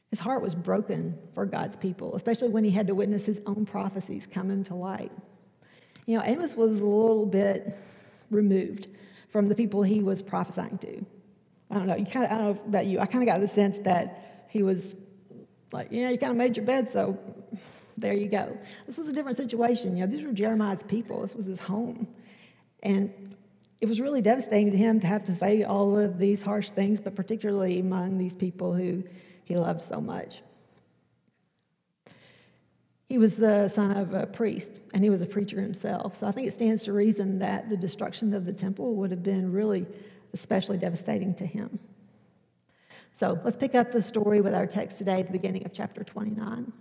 His 0.09 0.19
heart 0.19 0.41
was 0.41 0.55
broken 0.55 1.17
for 1.33 1.45
God's 1.45 1.75
people, 1.75 2.15
especially 2.15 2.49
when 2.49 2.63
he 2.63 2.71
had 2.71 2.87
to 2.87 2.95
witness 2.95 3.25
his 3.25 3.41
own 3.45 3.65
prophecies 3.65 4.25
coming 4.25 4.63
to 4.65 4.75
light. 4.75 5.11
You 6.05 6.17
know, 6.17 6.23
Amos 6.23 6.55
was 6.55 6.79
a 6.79 6.85
little 6.85 7.25
bit 7.25 7.77
removed 8.31 8.87
from 9.27 9.47
the 9.47 9.55
people 9.55 9.83
he 9.83 10.01
was 10.01 10.21
prophesying 10.21 10.77
to. 10.79 11.05
I 11.69 11.75
don't 11.75 11.87
know, 11.87 11.95
you 11.95 12.05
kind 12.05 12.25
of, 12.25 12.31
I 12.31 12.37
don't 12.37 12.55
know 12.55 12.61
about 12.67 12.85
you, 12.85 12.99
I 12.99 13.05
kind 13.05 13.27
of 13.27 13.33
got 13.33 13.41
the 13.41 13.47
sense 13.47 13.77
that 13.79 14.45
he 14.49 14.63
was 14.63 14.95
like, 15.73 15.89
yeah, 15.91 16.09
you 16.09 16.17
kind 16.17 16.31
of 16.31 16.37
made 16.37 16.55
your 16.55 16.65
bed, 16.65 16.89
so 16.89 17.19
there 17.97 18.13
you 18.13 18.29
go. 18.29 18.57
This 18.85 18.97
was 18.97 19.09
a 19.09 19.11
different 19.11 19.37
situation. 19.37 19.97
You 19.97 20.05
know, 20.05 20.11
these 20.11 20.25
were 20.25 20.31
Jeremiah's 20.31 20.83
people. 20.83 21.21
This 21.23 21.35
was 21.35 21.45
his 21.45 21.59
home. 21.59 22.07
And 22.83 23.35
it 23.81 23.87
was 23.87 23.99
really 23.99 24.21
devastating 24.21 24.71
to 24.71 24.77
him 24.77 24.99
to 25.01 25.07
have 25.07 25.25
to 25.25 25.33
say 25.33 25.63
all 25.63 25.97
of 25.97 26.17
these 26.17 26.41
harsh 26.41 26.69
things, 26.69 26.99
but 26.99 27.15
particularly 27.15 27.79
among 27.79 28.17
these 28.17 28.35
people 28.35 28.73
who 28.73 29.03
he 29.47 29.55
loved 29.55 29.81
so 29.81 30.01
much. 30.01 30.41
He 33.07 33.17
was 33.17 33.37
the 33.37 33.69
son 33.69 33.95
of 33.95 34.13
a 34.13 34.27
priest, 34.27 34.81
and 34.93 35.01
he 35.01 35.09
was 35.09 35.21
a 35.21 35.25
preacher 35.25 35.61
himself. 35.61 36.19
So 36.19 36.27
I 36.27 36.31
think 36.31 36.47
it 36.47 36.51
stands 36.51 36.83
to 36.83 36.93
reason 36.93 37.39
that 37.39 37.69
the 37.69 37.77
destruction 37.77 38.33
of 38.33 38.45
the 38.45 38.51
temple 38.51 38.95
would 38.95 39.11
have 39.11 39.23
been 39.23 39.53
really 39.53 39.85
especially 40.33 40.77
devastating 40.77 41.33
to 41.35 41.45
him. 41.45 41.79
So 43.13 43.39
let's 43.45 43.55
pick 43.55 43.73
up 43.73 43.91
the 43.91 44.01
story 44.01 44.41
with 44.41 44.53
our 44.53 44.67
text 44.67 44.97
today 44.97 45.21
at 45.21 45.27
the 45.27 45.31
beginning 45.31 45.65
of 45.65 45.71
chapter 45.71 46.03
29. 46.03 46.73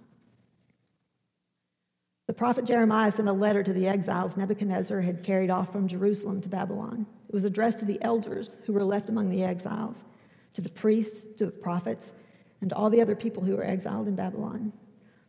The 2.26 2.32
prophet 2.32 2.64
Jeremiah 2.64 3.12
sent 3.12 3.28
a 3.28 3.32
letter 3.32 3.62
to 3.62 3.72
the 3.72 3.86
exiles 3.86 4.36
Nebuchadnezzar 4.36 5.00
had 5.00 5.22
carried 5.22 5.48
off 5.48 5.70
from 5.70 5.86
Jerusalem 5.86 6.40
to 6.40 6.48
Babylon. 6.48 7.06
It 7.28 7.32
was 7.32 7.44
addressed 7.44 7.78
to 7.78 7.84
the 7.84 8.02
elders 8.02 8.56
who 8.66 8.72
were 8.72 8.84
left 8.84 9.08
among 9.08 9.30
the 9.30 9.44
exiles, 9.44 10.04
to 10.54 10.60
the 10.60 10.68
priests, 10.68 11.24
to 11.36 11.46
the 11.46 11.52
prophets, 11.52 12.10
and 12.60 12.72
all 12.72 12.90
the 12.90 13.00
other 13.00 13.14
people 13.14 13.42
who 13.42 13.56
were 13.56 13.64
exiled 13.64 14.08
in 14.08 14.14
Babylon. 14.14 14.72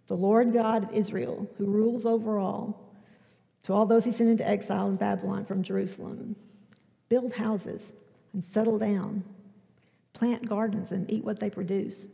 The 0.08 0.16
Lord 0.16 0.54
God 0.54 0.84
of 0.86 0.94
Israel, 0.94 1.48
who 1.58 1.66
rules 1.66 2.06
over 2.06 2.40
all, 2.40 2.94
to 3.64 3.74
all 3.74 3.86
those 3.86 4.06
he 4.06 4.12
sent 4.12 4.30
into 4.30 4.48
exile 4.48 4.88
in 4.88 4.96
Babylon 4.96 5.46
from 5.46 5.64
Jerusalem, 5.64 6.36
build 7.10 7.34
houses 7.34 7.94
and 8.34 8.44
settle 8.44 8.78
down, 8.78 9.24
plant 10.14 10.48
gardens 10.48 10.92
and 10.92 11.10
eat 11.12 11.24
what 11.24 11.40
they 11.40 11.50
produce, 11.50 12.08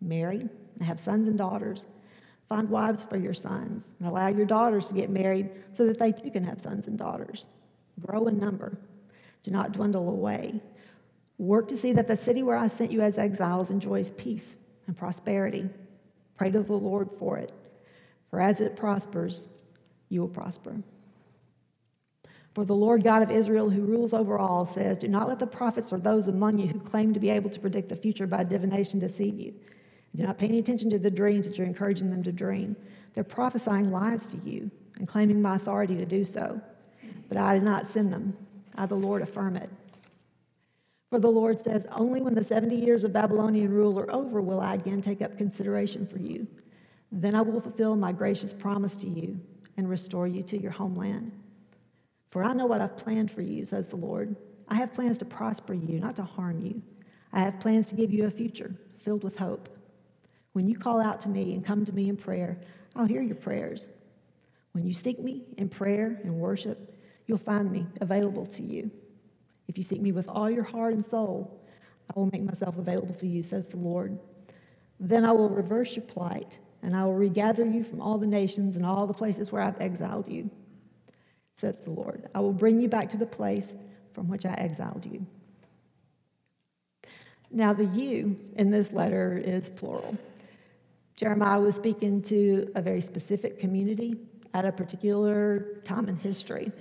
marry 0.00 0.40
and 0.40 0.82
have 0.82 0.98
sons 0.98 1.28
and 1.28 1.36
daughters 1.36 1.86
Find 2.48 2.68
wives 2.68 3.04
for 3.04 3.16
your 3.16 3.34
sons 3.34 3.92
and 3.98 4.08
allow 4.08 4.28
your 4.28 4.46
daughters 4.46 4.88
to 4.88 4.94
get 4.94 5.10
married 5.10 5.50
so 5.72 5.86
that 5.86 5.98
they 5.98 6.12
too 6.12 6.30
can 6.30 6.44
have 6.44 6.60
sons 6.60 6.86
and 6.86 6.96
daughters. 6.96 7.48
Grow 8.00 8.28
in 8.28 8.38
number. 8.38 8.78
Do 9.42 9.50
not 9.50 9.72
dwindle 9.72 10.08
away. 10.08 10.60
Work 11.38 11.68
to 11.68 11.76
see 11.76 11.92
that 11.92 12.08
the 12.08 12.16
city 12.16 12.42
where 12.42 12.56
I 12.56 12.68
sent 12.68 12.90
you 12.90 13.02
as 13.02 13.18
exiles 13.18 13.70
enjoys 13.70 14.10
peace 14.12 14.56
and 14.86 14.96
prosperity. 14.96 15.68
Pray 16.36 16.50
to 16.50 16.62
the 16.62 16.72
Lord 16.72 17.10
for 17.18 17.36
it, 17.38 17.52
for 18.30 18.40
as 18.40 18.60
it 18.60 18.76
prospers, 18.76 19.48
you 20.08 20.20
will 20.20 20.28
prosper. 20.28 20.76
For 22.54 22.64
the 22.64 22.74
Lord 22.74 23.04
God 23.04 23.22
of 23.22 23.30
Israel, 23.30 23.68
who 23.68 23.82
rules 23.82 24.14
over 24.14 24.38
all, 24.38 24.64
says, 24.64 24.96
Do 24.96 25.08
not 25.08 25.28
let 25.28 25.38
the 25.38 25.46
prophets 25.46 25.92
or 25.92 25.98
those 25.98 26.26
among 26.28 26.58
you 26.58 26.68
who 26.68 26.80
claim 26.80 27.12
to 27.12 27.20
be 27.20 27.28
able 27.28 27.50
to 27.50 27.60
predict 27.60 27.90
the 27.90 27.96
future 27.96 28.26
by 28.26 28.44
divination 28.44 28.98
deceive 28.98 29.38
you. 29.38 29.52
Do 30.14 30.22
not 30.22 30.38
pay 30.38 30.46
any 30.46 30.60
attention 30.60 30.88
to 30.90 30.98
the 30.98 31.10
dreams 31.10 31.46
that 31.46 31.58
you're 31.58 31.66
encouraging 31.66 32.10
them 32.10 32.22
to 32.22 32.32
dream. 32.32 32.74
They're 33.12 33.24
prophesying 33.24 33.90
lies 33.90 34.26
to 34.28 34.38
you 34.38 34.70
and 34.96 35.06
claiming 35.06 35.42
my 35.42 35.56
authority 35.56 35.96
to 35.96 36.06
do 36.06 36.24
so. 36.24 36.58
But 37.28 37.36
I 37.36 37.52
did 37.52 37.62
not 37.62 37.86
send 37.86 38.10
them. 38.10 38.34
I, 38.76 38.86
the 38.86 38.94
Lord, 38.94 39.20
affirm 39.20 39.56
it. 39.56 39.68
For 41.16 41.20
the 41.20 41.30
Lord 41.30 41.58
says, 41.62 41.86
Only 41.92 42.20
when 42.20 42.34
the 42.34 42.44
70 42.44 42.76
years 42.76 43.02
of 43.02 43.14
Babylonian 43.14 43.72
rule 43.72 43.98
are 43.98 44.14
over 44.14 44.42
will 44.42 44.60
I 44.60 44.74
again 44.74 45.00
take 45.00 45.22
up 45.22 45.38
consideration 45.38 46.06
for 46.06 46.18
you. 46.18 46.46
Then 47.10 47.34
I 47.34 47.40
will 47.40 47.58
fulfill 47.58 47.96
my 47.96 48.12
gracious 48.12 48.52
promise 48.52 48.94
to 48.96 49.08
you 49.08 49.40
and 49.78 49.88
restore 49.88 50.28
you 50.28 50.42
to 50.42 50.60
your 50.60 50.72
homeland. 50.72 51.32
For 52.30 52.44
I 52.44 52.52
know 52.52 52.66
what 52.66 52.82
I've 52.82 52.98
planned 52.98 53.30
for 53.30 53.40
you, 53.40 53.64
says 53.64 53.86
the 53.86 53.96
Lord. 53.96 54.36
I 54.68 54.74
have 54.74 54.92
plans 54.92 55.16
to 55.16 55.24
prosper 55.24 55.72
you, 55.72 56.00
not 56.00 56.16
to 56.16 56.22
harm 56.22 56.60
you. 56.60 56.82
I 57.32 57.40
have 57.40 57.60
plans 57.60 57.86
to 57.86 57.94
give 57.94 58.12
you 58.12 58.26
a 58.26 58.30
future 58.30 58.74
filled 58.98 59.24
with 59.24 59.38
hope. 59.38 59.70
When 60.52 60.68
you 60.68 60.76
call 60.76 61.00
out 61.00 61.22
to 61.22 61.30
me 61.30 61.54
and 61.54 61.64
come 61.64 61.86
to 61.86 61.92
me 61.92 62.10
in 62.10 62.18
prayer, 62.18 62.58
I'll 62.94 63.06
hear 63.06 63.22
your 63.22 63.36
prayers. 63.36 63.88
When 64.72 64.84
you 64.84 64.92
seek 64.92 65.18
me 65.18 65.44
in 65.56 65.70
prayer 65.70 66.20
and 66.24 66.34
worship, 66.34 66.94
you'll 67.26 67.38
find 67.38 67.72
me 67.72 67.86
available 68.02 68.44
to 68.44 68.62
you. 68.62 68.90
If 69.68 69.78
you 69.78 69.84
seek 69.84 70.00
me 70.00 70.12
with 70.12 70.28
all 70.28 70.50
your 70.50 70.64
heart 70.64 70.94
and 70.94 71.04
soul, 71.04 71.60
I 72.10 72.18
will 72.18 72.30
make 72.32 72.42
myself 72.42 72.78
available 72.78 73.14
to 73.16 73.26
you, 73.26 73.42
says 73.42 73.66
the 73.66 73.76
Lord. 73.76 74.18
Then 75.00 75.24
I 75.24 75.32
will 75.32 75.48
reverse 75.48 75.96
your 75.96 76.04
plight, 76.04 76.58
and 76.82 76.96
I 76.96 77.04
will 77.04 77.14
regather 77.14 77.64
you 77.64 77.84
from 77.84 78.00
all 78.00 78.18
the 78.18 78.26
nations 78.26 78.76
and 78.76 78.86
all 78.86 79.06
the 79.06 79.14
places 79.14 79.50
where 79.50 79.62
I've 79.62 79.80
exiled 79.80 80.28
you, 80.28 80.50
says 81.54 81.76
the 81.84 81.90
Lord. 81.90 82.28
I 82.34 82.40
will 82.40 82.52
bring 82.52 82.80
you 82.80 82.88
back 82.88 83.10
to 83.10 83.16
the 83.16 83.26
place 83.26 83.74
from 84.14 84.28
which 84.28 84.46
I 84.46 84.54
exiled 84.54 85.04
you. 85.04 85.26
Now, 87.50 87.72
the 87.72 87.84
you 87.84 88.38
in 88.56 88.70
this 88.70 88.92
letter 88.92 89.36
is 89.36 89.68
plural. 89.68 90.16
Jeremiah 91.16 91.60
was 91.60 91.74
speaking 91.74 92.20
to 92.22 92.70
a 92.74 92.82
very 92.82 93.00
specific 93.00 93.58
community 93.58 94.16
at 94.52 94.64
a 94.64 94.72
particular 94.72 95.80
time 95.84 96.08
in 96.08 96.16
history. 96.16 96.72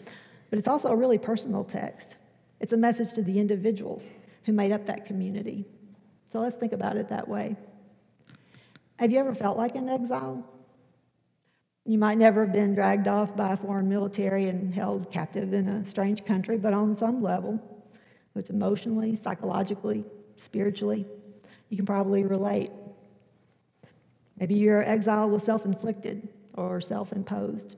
But 0.49 0.59
it's 0.59 0.67
also 0.67 0.89
a 0.89 0.95
really 0.95 1.17
personal 1.17 1.63
text. 1.63 2.17
It's 2.59 2.73
a 2.73 2.77
message 2.77 3.13
to 3.13 3.21
the 3.21 3.39
individuals 3.39 4.09
who 4.43 4.53
made 4.53 4.71
up 4.71 4.85
that 4.85 5.05
community. 5.05 5.65
So 6.31 6.39
let's 6.39 6.55
think 6.55 6.73
about 6.73 6.97
it 6.97 7.09
that 7.09 7.27
way. 7.27 7.55
Have 8.97 9.11
you 9.11 9.19
ever 9.19 9.33
felt 9.33 9.57
like 9.57 9.75
an 9.75 9.89
exile? 9.89 10.43
You 11.85 11.97
might 11.97 12.17
never 12.17 12.45
have 12.45 12.53
been 12.53 12.73
dragged 12.73 13.07
off 13.07 13.35
by 13.35 13.53
a 13.53 13.57
foreign 13.57 13.89
military 13.89 14.47
and 14.47 14.73
held 14.73 15.11
captive 15.11 15.53
in 15.53 15.67
a 15.67 15.85
strange 15.85 16.25
country, 16.25 16.57
but 16.57 16.73
on 16.73 16.95
some 16.95 17.21
level, 17.21 17.59
it's 18.35 18.49
emotionally, 18.49 19.15
psychologically, 19.15 20.03
spiritually, 20.37 21.05
you 21.69 21.77
can 21.77 21.85
probably 21.85 22.23
relate. 22.23 22.71
Maybe 24.39 24.55
your 24.55 24.83
exile 24.83 25.29
was 25.29 25.43
self 25.43 25.65
inflicted 25.65 26.27
or 26.53 26.81
self 26.81 27.11
imposed. 27.13 27.75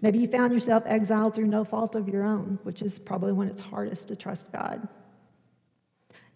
Maybe 0.00 0.20
you 0.20 0.28
found 0.28 0.52
yourself 0.52 0.84
exiled 0.86 1.34
through 1.34 1.46
no 1.46 1.64
fault 1.64 1.94
of 1.96 2.08
your 2.08 2.24
own, 2.24 2.58
which 2.62 2.82
is 2.82 2.98
probably 2.98 3.32
when 3.32 3.48
it's 3.48 3.60
hardest 3.60 4.08
to 4.08 4.16
trust 4.16 4.52
God. 4.52 4.86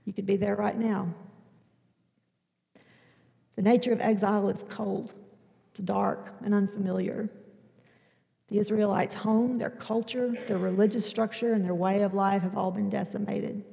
You 0.04 0.12
could 0.12 0.26
be 0.26 0.36
there 0.36 0.56
right 0.56 0.76
now. 0.76 1.08
The 3.54 3.62
nature 3.62 3.92
of 3.92 4.00
exile 4.00 4.48
is 4.48 4.64
cold, 4.68 5.12
it's 5.70 5.80
dark, 5.80 6.34
and 6.44 6.54
unfamiliar. 6.54 7.28
The 8.48 8.58
Israelites' 8.58 9.14
home, 9.14 9.58
their 9.58 9.70
culture, 9.70 10.34
their 10.48 10.58
religious 10.58 11.06
structure, 11.06 11.52
and 11.52 11.64
their 11.64 11.74
way 11.74 12.02
of 12.02 12.14
life 12.14 12.42
have 12.42 12.56
all 12.56 12.70
been 12.70 12.90
decimated. 12.90 13.64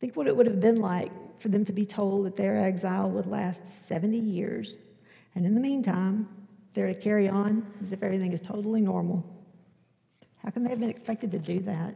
Think 0.00 0.16
what 0.16 0.26
it 0.26 0.36
would 0.36 0.46
have 0.46 0.60
been 0.60 0.80
like 0.80 1.12
for 1.40 1.48
them 1.48 1.64
to 1.64 1.72
be 1.72 1.84
told 1.84 2.26
that 2.26 2.36
their 2.36 2.58
exile 2.58 3.08
would 3.10 3.26
last 3.26 3.66
70 3.66 4.18
years, 4.18 4.76
and 5.34 5.46
in 5.46 5.54
the 5.54 5.60
meantime, 5.60 6.28
they're 6.74 6.88
to 6.88 6.94
carry 6.94 7.28
on 7.28 7.66
as 7.82 7.92
if 7.92 8.02
everything 8.02 8.32
is 8.32 8.40
totally 8.40 8.80
normal. 8.80 9.24
How 10.38 10.50
can 10.50 10.62
they 10.62 10.70
have 10.70 10.80
been 10.80 10.90
expected 10.90 11.30
to 11.32 11.38
do 11.38 11.60
that? 11.60 11.94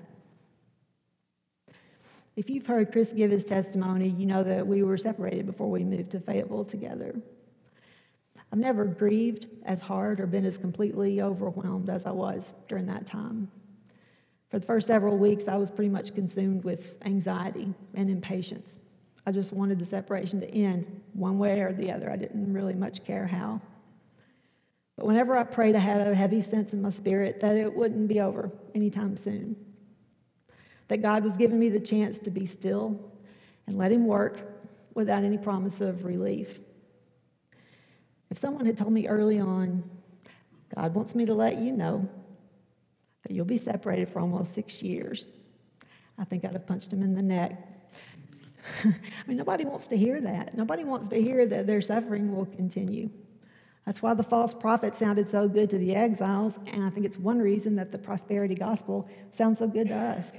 If 2.36 2.50
you've 2.50 2.66
heard 2.66 2.92
Chris 2.92 3.14
give 3.14 3.30
his 3.30 3.44
testimony, 3.44 4.10
you 4.10 4.26
know 4.26 4.44
that 4.44 4.66
we 4.66 4.82
were 4.82 4.98
separated 4.98 5.46
before 5.46 5.70
we 5.70 5.82
moved 5.82 6.10
to 6.10 6.20
Fayetteville 6.20 6.66
together. 6.66 7.14
I've 8.52 8.58
never 8.58 8.84
grieved 8.84 9.46
as 9.64 9.80
hard 9.80 10.20
or 10.20 10.26
been 10.26 10.44
as 10.44 10.58
completely 10.58 11.22
overwhelmed 11.22 11.88
as 11.88 12.04
I 12.04 12.10
was 12.10 12.52
during 12.68 12.86
that 12.86 13.06
time. 13.06 13.50
For 14.50 14.58
the 14.58 14.66
first 14.66 14.86
several 14.86 15.18
weeks, 15.18 15.48
I 15.48 15.56
was 15.56 15.70
pretty 15.70 15.88
much 15.88 16.14
consumed 16.14 16.62
with 16.62 16.94
anxiety 17.04 17.72
and 17.94 18.10
impatience. 18.10 18.74
I 19.26 19.32
just 19.32 19.52
wanted 19.52 19.78
the 19.78 19.86
separation 19.86 20.40
to 20.40 20.48
end 20.48 21.00
one 21.14 21.38
way 21.38 21.60
or 21.60 21.72
the 21.72 21.90
other. 21.90 22.10
I 22.10 22.16
didn't 22.16 22.52
really 22.52 22.74
much 22.74 23.02
care 23.02 23.26
how. 23.26 23.60
But 24.96 25.06
whenever 25.06 25.36
I 25.36 25.44
prayed, 25.44 25.76
I 25.76 25.80
had 25.80 26.06
a 26.06 26.14
heavy 26.14 26.40
sense 26.40 26.72
in 26.72 26.80
my 26.80 26.90
spirit 26.90 27.40
that 27.40 27.56
it 27.56 27.74
wouldn't 27.74 28.08
be 28.08 28.20
over 28.20 28.50
anytime 28.74 29.16
soon. 29.16 29.56
That 30.88 31.02
God 31.02 31.24
was 31.24 31.36
giving 31.36 31.58
me 31.58 31.68
the 31.68 31.80
chance 31.80 32.18
to 32.20 32.30
be 32.30 32.46
still 32.46 32.98
and 33.66 33.76
let 33.76 33.92
Him 33.92 34.06
work 34.06 34.38
without 34.94 35.24
any 35.24 35.36
promise 35.36 35.80
of 35.80 36.04
relief. 36.04 36.58
If 38.30 38.38
someone 38.38 38.64
had 38.64 38.78
told 38.78 38.92
me 38.92 39.06
early 39.06 39.38
on, 39.38 39.84
God 40.74 40.94
wants 40.94 41.14
me 41.14 41.26
to 41.26 41.34
let 41.34 41.58
you 41.58 41.72
know 41.72 42.08
that 43.22 43.32
you'll 43.32 43.44
be 43.44 43.58
separated 43.58 44.08
for 44.08 44.20
almost 44.20 44.54
six 44.54 44.82
years, 44.82 45.28
I 46.18 46.24
think 46.24 46.44
I'd 46.44 46.52
have 46.52 46.66
punched 46.66 46.92
him 46.92 47.02
in 47.02 47.14
the 47.14 47.22
neck 47.22 47.76
I 48.84 48.94
mean, 49.26 49.36
nobody 49.36 49.64
wants 49.64 49.86
to 49.88 49.96
hear 49.96 50.20
that. 50.20 50.56
Nobody 50.56 50.84
wants 50.84 51.08
to 51.10 51.20
hear 51.20 51.46
that 51.46 51.66
their 51.66 51.80
suffering 51.80 52.34
will 52.34 52.46
continue. 52.46 53.10
That's 53.86 54.02
why 54.02 54.14
the 54.14 54.24
false 54.24 54.52
prophet 54.52 54.96
sounded 54.96 55.28
so 55.28 55.46
good 55.48 55.70
to 55.70 55.78
the 55.78 55.94
exiles, 55.94 56.58
and 56.66 56.82
I 56.82 56.90
think 56.90 57.06
it's 57.06 57.18
one 57.18 57.38
reason 57.38 57.76
that 57.76 57.92
the 57.92 57.98
prosperity 57.98 58.56
gospel 58.56 59.08
sounds 59.30 59.60
so 59.60 59.68
good 59.68 59.88
to 59.88 59.94
us. 59.94 60.32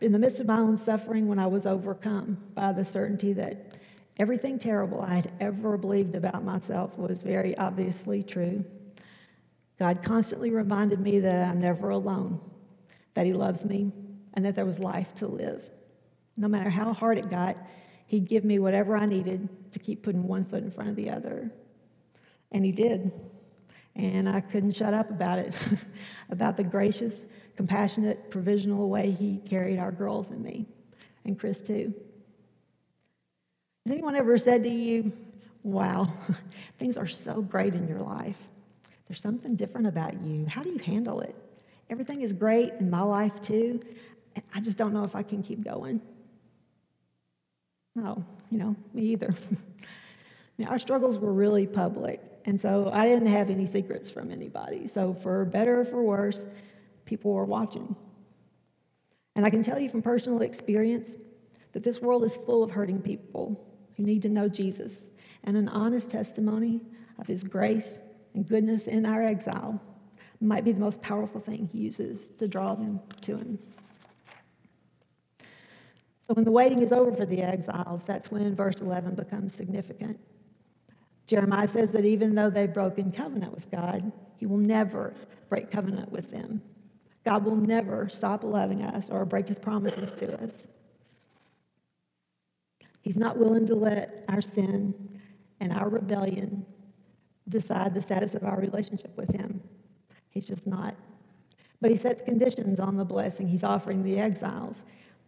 In 0.00 0.12
the 0.12 0.20
midst 0.20 0.38
of 0.38 0.46
my 0.46 0.58
own 0.58 0.76
suffering, 0.76 1.26
when 1.26 1.40
I 1.40 1.48
was 1.48 1.66
overcome 1.66 2.38
by 2.54 2.72
the 2.72 2.84
certainty 2.84 3.32
that 3.34 3.72
everything 4.18 4.56
terrible 4.56 5.00
I 5.00 5.16
had 5.16 5.32
ever 5.40 5.76
believed 5.76 6.14
about 6.14 6.44
myself 6.44 6.96
was 6.96 7.22
very 7.22 7.58
obviously 7.58 8.22
true, 8.22 8.64
God 9.80 10.04
constantly 10.04 10.50
reminded 10.50 11.00
me 11.00 11.18
that 11.18 11.48
I'm 11.48 11.60
never 11.60 11.90
alone, 11.90 12.40
that 13.14 13.26
He 13.26 13.32
loves 13.32 13.64
me, 13.64 13.90
and 14.34 14.44
that 14.44 14.54
there 14.54 14.66
was 14.66 14.78
life 14.78 15.12
to 15.16 15.26
live. 15.26 15.64
No 16.36 16.46
matter 16.46 16.70
how 16.70 16.92
hard 16.92 17.18
it 17.18 17.30
got, 17.30 17.56
he'd 18.12 18.28
give 18.28 18.44
me 18.44 18.58
whatever 18.58 18.94
I 18.94 19.06
needed 19.06 19.48
to 19.72 19.78
keep 19.78 20.02
putting 20.02 20.28
one 20.28 20.44
foot 20.44 20.62
in 20.62 20.70
front 20.70 20.90
of 20.90 20.96
the 20.96 21.08
other. 21.08 21.50
And 22.50 22.62
he 22.62 22.70
did. 22.70 23.10
And 23.96 24.28
I 24.28 24.42
couldn't 24.42 24.72
shut 24.72 24.92
up 24.92 25.08
about 25.08 25.38
it, 25.38 25.54
about 26.30 26.58
the 26.58 26.62
gracious, 26.62 27.24
compassionate, 27.56 28.30
provisional 28.30 28.90
way 28.90 29.12
he 29.12 29.38
carried 29.48 29.78
our 29.78 29.90
girls 29.90 30.28
and 30.28 30.44
me, 30.44 30.66
and 31.24 31.38
Chris 31.38 31.62
too. 31.62 31.94
Has 33.86 33.94
anyone 33.94 34.14
ever 34.14 34.36
said 34.36 34.62
to 34.64 34.70
you, 34.70 35.10
Wow, 35.62 36.12
things 36.78 36.98
are 36.98 37.06
so 37.06 37.40
great 37.40 37.74
in 37.74 37.88
your 37.88 38.00
life? 38.00 38.36
There's 39.08 39.22
something 39.22 39.56
different 39.56 39.86
about 39.86 40.20
you. 40.22 40.44
How 40.44 40.62
do 40.62 40.68
you 40.68 40.78
handle 40.78 41.20
it? 41.20 41.34
Everything 41.88 42.20
is 42.20 42.34
great 42.34 42.74
in 42.78 42.90
my 42.90 43.02
life 43.02 43.40
too, 43.40 43.80
I 44.54 44.60
just 44.60 44.76
don't 44.76 44.92
know 44.92 45.04
if 45.04 45.16
I 45.16 45.22
can 45.22 45.42
keep 45.42 45.64
going. 45.64 46.00
No, 47.94 48.24
you 48.50 48.58
know, 48.58 48.74
me 48.94 49.02
either. 49.06 49.34
now, 50.58 50.68
our 50.68 50.78
struggles 50.78 51.18
were 51.18 51.32
really 51.32 51.66
public, 51.66 52.20
and 52.44 52.60
so 52.60 52.90
I 52.92 53.06
didn't 53.06 53.28
have 53.28 53.50
any 53.50 53.66
secrets 53.66 54.10
from 54.10 54.30
anybody. 54.30 54.86
So, 54.86 55.14
for 55.14 55.44
better 55.44 55.80
or 55.80 55.84
for 55.84 56.02
worse, 56.02 56.44
people 57.04 57.32
were 57.32 57.44
watching. 57.44 57.94
And 59.36 59.44
I 59.44 59.50
can 59.50 59.62
tell 59.62 59.78
you 59.78 59.88
from 59.88 60.02
personal 60.02 60.42
experience 60.42 61.16
that 61.72 61.82
this 61.82 62.00
world 62.00 62.24
is 62.24 62.36
full 62.36 62.62
of 62.62 62.70
hurting 62.70 63.00
people 63.00 63.66
who 63.96 64.02
need 64.02 64.22
to 64.22 64.28
know 64.28 64.48
Jesus, 64.48 65.10
and 65.44 65.56
an 65.56 65.68
honest 65.68 66.10
testimony 66.10 66.80
of 67.18 67.26
his 67.26 67.44
grace 67.44 68.00
and 68.34 68.46
goodness 68.46 68.86
in 68.86 69.04
our 69.04 69.22
exile 69.22 69.80
might 70.40 70.64
be 70.64 70.72
the 70.72 70.80
most 70.80 71.00
powerful 71.02 71.40
thing 71.40 71.68
he 71.72 71.78
uses 71.78 72.32
to 72.32 72.48
draw 72.48 72.74
them 72.74 73.00
to 73.20 73.36
him. 73.36 73.58
So 76.32 76.36
when 76.36 76.44
the 76.46 76.50
waiting 76.50 76.80
is 76.80 76.92
over 76.92 77.12
for 77.12 77.26
the 77.26 77.42
exiles, 77.42 78.04
that's 78.04 78.30
when 78.30 78.54
verse 78.54 78.76
11 78.80 79.16
becomes 79.16 79.54
significant. 79.54 80.18
Jeremiah 81.26 81.68
says 81.68 81.92
that 81.92 82.06
even 82.06 82.34
though 82.34 82.48
they've 82.48 82.72
broken 82.72 83.12
covenant 83.12 83.52
with 83.52 83.70
God, 83.70 84.10
he 84.38 84.46
will 84.46 84.56
never 84.56 85.12
break 85.50 85.70
covenant 85.70 86.10
with 86.10 86.30
them. 86.30 86.62
God 87.26 87.44
will 87.44 87.56
never 87.56 88.08
stop 88.08 88.44
loving 88.44 88.80
us 88.80 89.10
or 89.10 89.26
break 89.26 89.46
his 89.46 89.58
promises 89.58 90.14
to 90.14 90.42
us. 90.42 90.62
He's 93.02 93.18
not 93.18 93.36
willing 93.36 93.66
to 93.66 93.74
let 93.74 94.24
our 94.30 94.40
sin 94.40 95.20
and 95.60 95.70
our 95.70 95.90
rebellion 95.90 96.64
decide 97.50 97.92
the 97.92 98.00
status 98.00 98.34
of 98.34 98.44
our 98.44 98.58
relationship 98.58 99.14
with 99.18 99.28
him. 99.28 99.60
He's 100.30 100.46
just 100.46 100.66
not. 100.66 100.94
But 101.82 101.90
he 101.90 101.96
sets 101.98 102.22
conditions 102.22 102.80
on 102.80 102.96
the 102.96 103.04
blessing 103.04 103.48
he's 103.48 103.64
offering 103.64 104.02
the 104.02 104.18
exiles. 104.18 104.86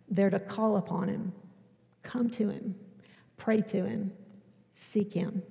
They're 0.08 0.30
to 0.30 0.38
call 0.38 0.76
upon 0.76 1.08
him, 1.08 1.32
come 2.02 2.30
to 2.30 2.48
him, 2.48 2.74
pray 3.36 3.58
to 3.58 3.84
him, 3.84 4.12
seek 4.74 5.12
him, 5.12 5.42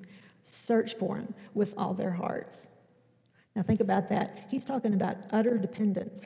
search 0.46 0.96
for 0.96 1.18
him 1.18 1.34
with 1.54 1.74
all 1.78 1.94
their 1.94 2.12
hearts. 2.12 2.68
Now, 3.56 3.64
think 3.64 3.82
about 3.82 4.10
that. 4.10 4.48
He's 4.50 4.66
talking 4.66 4.94
about 4.94 5.18
utter 5.32 5.58
dependence 5.58 6.22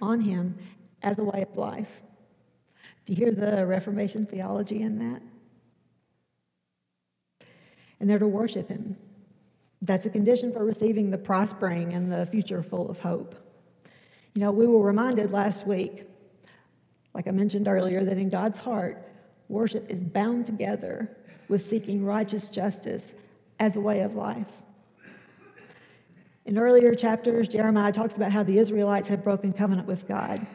on 0.00 0.20
him 0.20 0.56
as 1.02 1.18
a 1.18 1.24
way 1.24 1.42
of 1.42 1.56
life. 1.56 1.90
Do 3.04 3.12
you 3.12 3.16
hear 3.16 3.32
the 3.32 3.66
Reformation 3.66 4.24
theology 4.24 4.82
in 4.82 4.98
that? 4.98 5.22
And 8.00 8.08
they're 8.08 8.18
to 8.18 8.26
worship 8.26 8.68
him. 8.68 8.96
That's 9.82 10.06
a 10.06 10.10
condition 10.10 10.52
for 10.52 10.64
receiving 10.64 11.10
the 11.10 11.18
prospering 11.18 11.92
and 11.92 12.10
the 12.10 12.24
future 12.26 12.62
full 12.62 12.90
of 12.90 12.98
hope. 12.98 13.34
You 14.34 14.40
know, 14.40 14.50
we 14.50 14.66
were 14.66 14.82
reminded 14.82 15.30
last 15.30 15.66
week 15.66 16.06
like 17.14 17.28
I 17.28 17.30
mentioned 17.30 17.68
earlier, 17.68 18.04
that 18.04 18.18
in 18.18 18.28
God's 18.28 18.58
heart, 18.58 19.08
worship 19.48 19.88
is 19.90 20.00
bound 20.00 20.46
together 20.46 21.16
with 21.48 21.64
seeking 21.64 22.04
righteous 22.04 22.48
justice 22.48 23.14
as 23.60 23.76
a 23.76 23.80
way 23.80 24.00
of 24.00 24.14
life. 24.14 24.50
In 26.46 26.58
earlier 26.58 26.94
chapters, 26.94 27.48
Jeremiah 27.48 27.92
talks 27.92 28.16
about 28.16 28.32
how 28.32 28.42
the 28.42 28.58
Israelites 28.58 29.08
had 29.08 29.24
broken 29.24 29.52
covenant 29.52 29.86
with 29.86 30.06
God, 30.06 30.46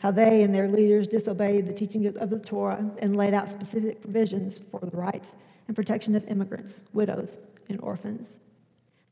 how 0.00 0.10
they 0.10 0.42
and 0.42 0.54
their 0.54 0.68
leaders 0.68 1.06
disobeyed 1.06 1.66
the 1.66 1.72
teaching 1.72 2.06
of 2.06 2.30
the 2.30 2.38
Torah 2.38 2.90
and 2.98 3.16
laid 3.16 3.34
out 3.34 3.50
specific 3.50 4.00
provisions 4.00 4.60
for 4.70 4.80
the 4.80 4.96
rights 4.96 5.34
and 5.66 5.76
protection 5.76 6.16
of 6.16 6.26
immigrants, 6.28 6.82
widows, 6.92 7.38
and 7.68 7.80
orphans. 7.82 8.36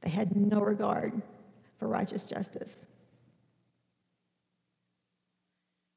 They 0.00 0.10
had 0.10 0.34
no 0.34 0.60
regard 0.60 1.20
for 1.78 1.88
righteous 1.88 2.24
justice. 2.24 2.86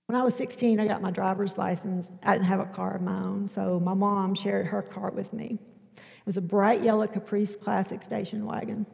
When 0.10 0.20
I 0.20 0.24
was 0.24 0.34
16, 0.34 0.80
I 0.80 0.88
got 0.88 1.04
my 1.04 1.12
driver's 1.12 1.56
license. 1.56 2.12
I 2.24 2.34
didn't 2.34 2.48
have 2.48 2.62
a 2.62 2.66
car 2.66 2.96
of 2.96 3.04
my 3.04 3.14
own, 3.14 3.48
so 3.48 3.80
my 3.80 3.94
mom 3.94 4.34
shared 4.34 4.66
her 4.66 4.82
car 4.82 5.12
with 5.12 5.32
me. 5.34 5.60
It 5.98 6.26
was 6.26 6.36
a 6.36 6.42
bright 6.42 6.82
yellow 6.82 7.06
Caprice 7.06 7.56
Classic 7.56 8.02
station 8.02 8.44
wagon. 8.44 8.88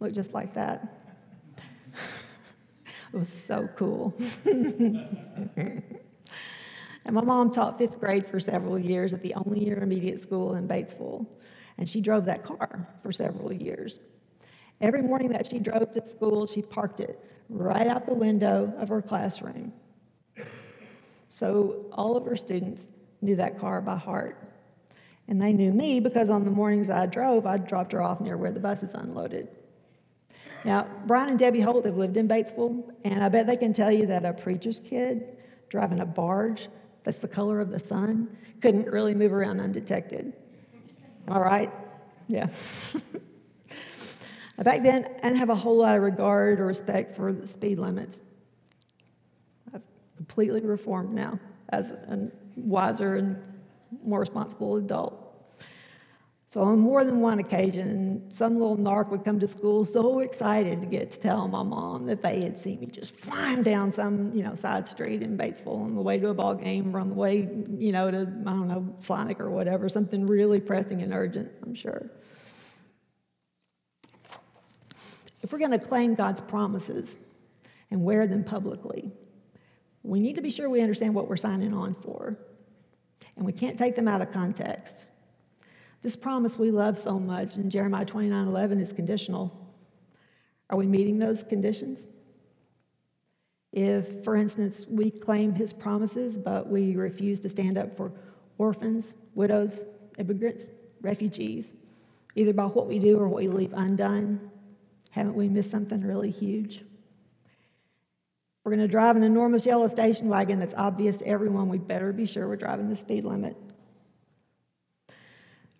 Looked 0.00 0.14
just 0.14 0.32
like 0.32 0.54
that. 0.54 1.20
it 3.12 3.18
was 3.18 3.28
so 3.28 3.68
cool. 3.76 4.14
and 4.46 5.82
my 7.10 7.20
mom 7.20 7.52
taught 7.52 7.76
fifth 7.76 8.00
grade 8.00 8.26
for 8.26 8.40
several 8.40 8.78
years 8.78 9.12
at 9.12 9.20
the 9.20 9.34
only 9.34 9.66
intermediate 9.66 10.18
school 10.18 10.54
in 10.54 10.66
Batesville, 10.66 11.26
and 11.76 11.86
she 11.86 12.00
drove 12.00 12.24
that 12.24 12.42
car 12.42 12.88
for 13.02 13.12
several 13.12 13.52
years. 13.52 13.98
Every 14.80 15.02
morning 15.02 15.28
that 15.32 15.46
she 15.50 15.58
drove 15.58 15.92
to 15.92 16.06
school, 16.06 16.46
she 16.46 16.62
parked 16.62 17.00
it 17.00 17.22
right 17.50 17.86
out 17.86 18.06
the 18.06 18.14
window 18.14 18.72
of 18.78 18.88
her 18.88 19.02
classroom 19.02 19.74
so 21.38 21.86
all 21.92 22.16
of 22.16 22.24
her 22.26 22.36
students 22.36 22.88
knew 23.22 23.36
that 23.36 23.60
car 23.60 23.80
by 23.80 23.96
heart. 23.96 24.36
And 25.28 25.40
they 25.40 25.52
knew 25.52 25.72
me 25.72 26.00
because 26.00 26.30
on 26.30 26.44
the 26.44 26.50
mornings 26.50 26.90
I 26.90 27.06
drove, 27.06 27.46
I 27.46 27.58
dropped 27.58 27.92
her 27.92 28.02
off 28.02 28.20
near 28.20 28.36
where 28.36 28.50
the 28.50 28.58
buses 28.58 28.94
unloaded. 28.94 29.46
Now, 30.64 30.88
Brian 31.06 31.30
and 31.30 31.38
Debbie 31.38 31.60
Holt 31.60 31.86
have 31.86 31.96
lived 31.96 32.16
in 32.16 32.26
Batesville, 32.26 32.82
and 33.04 33.22
I 33.22 33.28
bet 33.28 33.46
they 33.46 33.56
can 33.56 33.72
tell 33.72 33.92
you 33.92 34.06
that 34.06 34.24
a 34.24 34.32
preacher's 34.32 34.80
kid 34.80 35.36
driving 35.68 36.00
a 36.00 36.06
barge 36.06 36.68
that's 37.04 37.18
the 37.18 37.28
color 37.28 37.60
of 37.60 37.70
the 37.70 37.78
sun 37.78 38.36
couldn't 38.60 38.88
really 38.88 39.14
move 39.14 39.32
around 39.32 39.60
undetected. 39.60 40.32
All 41.28 41.40
right? 41.40 41.72
Yeah. 42.26 42.48
Back 44.58 44.82
then, 44.82 45.06
I 45.22 45.28
didn't 45.28 45.36
have 45.36 45.50
a 45.50 45.54
whole 45.54 45.76
lot 45.76 45.94
of 45.94 46.02
regard 46.02 46.58
or 46.58 46.66
respect 46.66 47.14
for 47.14 47.32
the 47.32 47.46
speed 47.46 47.78
limits 47.78 48.18
completely 50.18 50.60
reformed 50.60 51.14
now 51.14 51.38
as 51.68 51.90
a 51.90 52.28
wiser 52.56 53.14
and 53.16 53.36
more 54.04 54.20
responsible 54.20 54.76
adult. 54.76 55.24
So, 56.46 56.62
on 56.62 56.78
more 56.78 57.04
than 57.04 57.20
one 57.20 57.38
occasion, 57.38 58.24
some 58.30 58.58
little 58.58 58.76
narc 58.76 59.10
would 59.10 59.22
come 59.22 59.38
to 59.38 59.46
school 59.46 59.84
so 59.84 60.20
excited 60.20 60.80
to 60.80 60.88
get 60.88 61.12
to 61.12 61.18
tell 61.20 61.46
my 61.46 61.62
mom 61.62 62.06
that 62.06 62.22
they 62.22 62.36
had 62.36 62.56
seen 62.56 62.80
me 62.80 62.86
just 62.86 63.14
flying 63.14 63.62
down 63.62 63.92
some, 63.92 64.34
you 64.34 64.42
know, 64.42 64.54
side 64.54 64.88
street 64.88 65.22
in 65.22 65.36
Batesville 65.36 65.84
on 65.84 65.94
the 65.94 66.00
way 66.00 66.18
to 66.18 66.28
a 66.28 66.34
ball 66.34 66.54
game 66.54 66.96
or 66.96 67.00
on 67.00 67.10
the 67.10 67.14
way, 67.14 67.46
you 67.76 67.92
know, 67.92 68.10
to, 68.10 68.22
I 68.22 68.50
don't 68.50 68.66
know, 68.66 68.96
Sonic 69.02 69.40
or 69.40 69.50
whatever, 69.50 69.90
something 69.90 70.26
really 70.26 70.58
pressing 70.58 71.02
and 71.02 71.12
urgent, 71.12 71.50
I'm 71.62 71.74
sure. 71.74 72.10
If 75.42 75.52
we're 75.52 75.58
going 75.58 75.70
to 75.72 75.78
claim 75.78 76.14
God's 76.14 76.40
promises 76.40 77.18
and 77.90 78.02
wear 78.02 78.26
them 78.26 78.42
publicly, 78.42 79.12
we 80.02 80.20
need 80.20 80.36
to 80.36 80.42
be 80.42 80.50
sure 80.50 80.70
we 80.70 80.80
understand 80.80 81.14
what 81.14 81.28
we're 81.28 81.36
signing 81.36 81.74
on 81.74 81.94
for. 81.94 82.36
And 83.36 83.44
we 83.44 83.52
can't 83.52 83.78
take 83.78 83.94
them 83.94 84.08
out 84.08 84.20
of 84.20 84.32
context. 84.32 85.06
This 86.02 86.16
promise 86.16 86.58
we 86.58 86.70
love 86.70 86.98
so 86.98 87.18
much 87.18 87.56
in 87.56 87.70
Jeremiah 87.70 88.04
29 88.04 88.46
11 88.46 88.80
is 88.80 88.92
conditional. 88.92 89.52
Are 90.70 90.76
we 90.76 90.86
meeting 90.86 91.18
those 91.18 91.42
conditions? 91.42 92.06
If, 93.72 94.24
for 94.24 94.36
instance, 94.36 94.86
we 94.88 95.10
claim 95.10 95.54
his 95.54 95.72
promises, 95.72 96.38
but 96.38 96.68
we 96.68 96.96
refuse 96.96 97.38
to 97.40 97.48
stand 97.48 97.78
up 97.78 97.96
for 97.96 98.12
orphans, 98.56 99.14
widows, 99.34 99.84
immigrants, 100.18 100.68
refugees, 101.00 101.74
either 102.34 102.52
by 102.52 102.64
what 102.64 102.86
we 102.86 102.98
do 102.98 103.18
or 103.18 103.28
what 103.28 103.42
we 103.42 103.48
leave 103.48 103.72
undone, 103.74 104.50
haven't 105.10 105.34
we 105.34 105.48
missed 105.48 105.70
something 105.70 106.00
really 106.02 106.30
huge? 106.30 106.84
We're 108.68 108.76
going 108.76 108.86
to 108.86 108.92
drive 108.92 109.16
an 109.16 109.22
enormous 109.22 109.64
yellow 109.64 109.88
station 109.88 110.28
wagon 110.28 110.60
that's 110.60 110.74
obvious 110.74 111.16
to 111.16 111.26
everyone. 111.26 111.70
We 111.70 111.78
better 111.78 112.12
be 112.12 112.26
sure 112.26 112.46
we're 112.46 112.56
driving 112.56 112.90
the 112.90 112.96
speed 112.96 113.24
limit. 113.24 113.56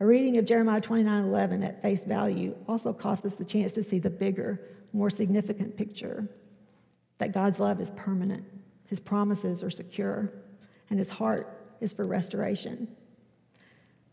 A 0.00 0.06
reading 0.06 0.38
of 0.38 0.46
Jeremiah 0.46 0.80
29 0.80 1.24
11 1.24 1.62
at 1.64 1.82
face 1.82 2.06
value 2.06 2.56
also 2.66 2.94
costs 2.94 3.26
us 3.26 3.36
the 3.36 3.44
chance 3.44 3.72
to 3.72 3.82
see 3.82 3.98
the 3.98 4.08
bigger, 4.08 4.70
more 4.94 5.10
significant 5.10 5.76
picture 5.76 6.26
that 7.18 7.32
God's 7.32 7.60
love 7.60 7.78
is 7.82 7.90
permanent, 7.90 8.46
His 8.86 9.00
promises 9.00 9.62
are 9.62 9.68
secure, 9.68 10.32
and 10.88 10.98
His 10.98 11.10
heart 11.10 11.60
is 11.82 11.92
for 11.92 12.06
restoration. 12.06 12.88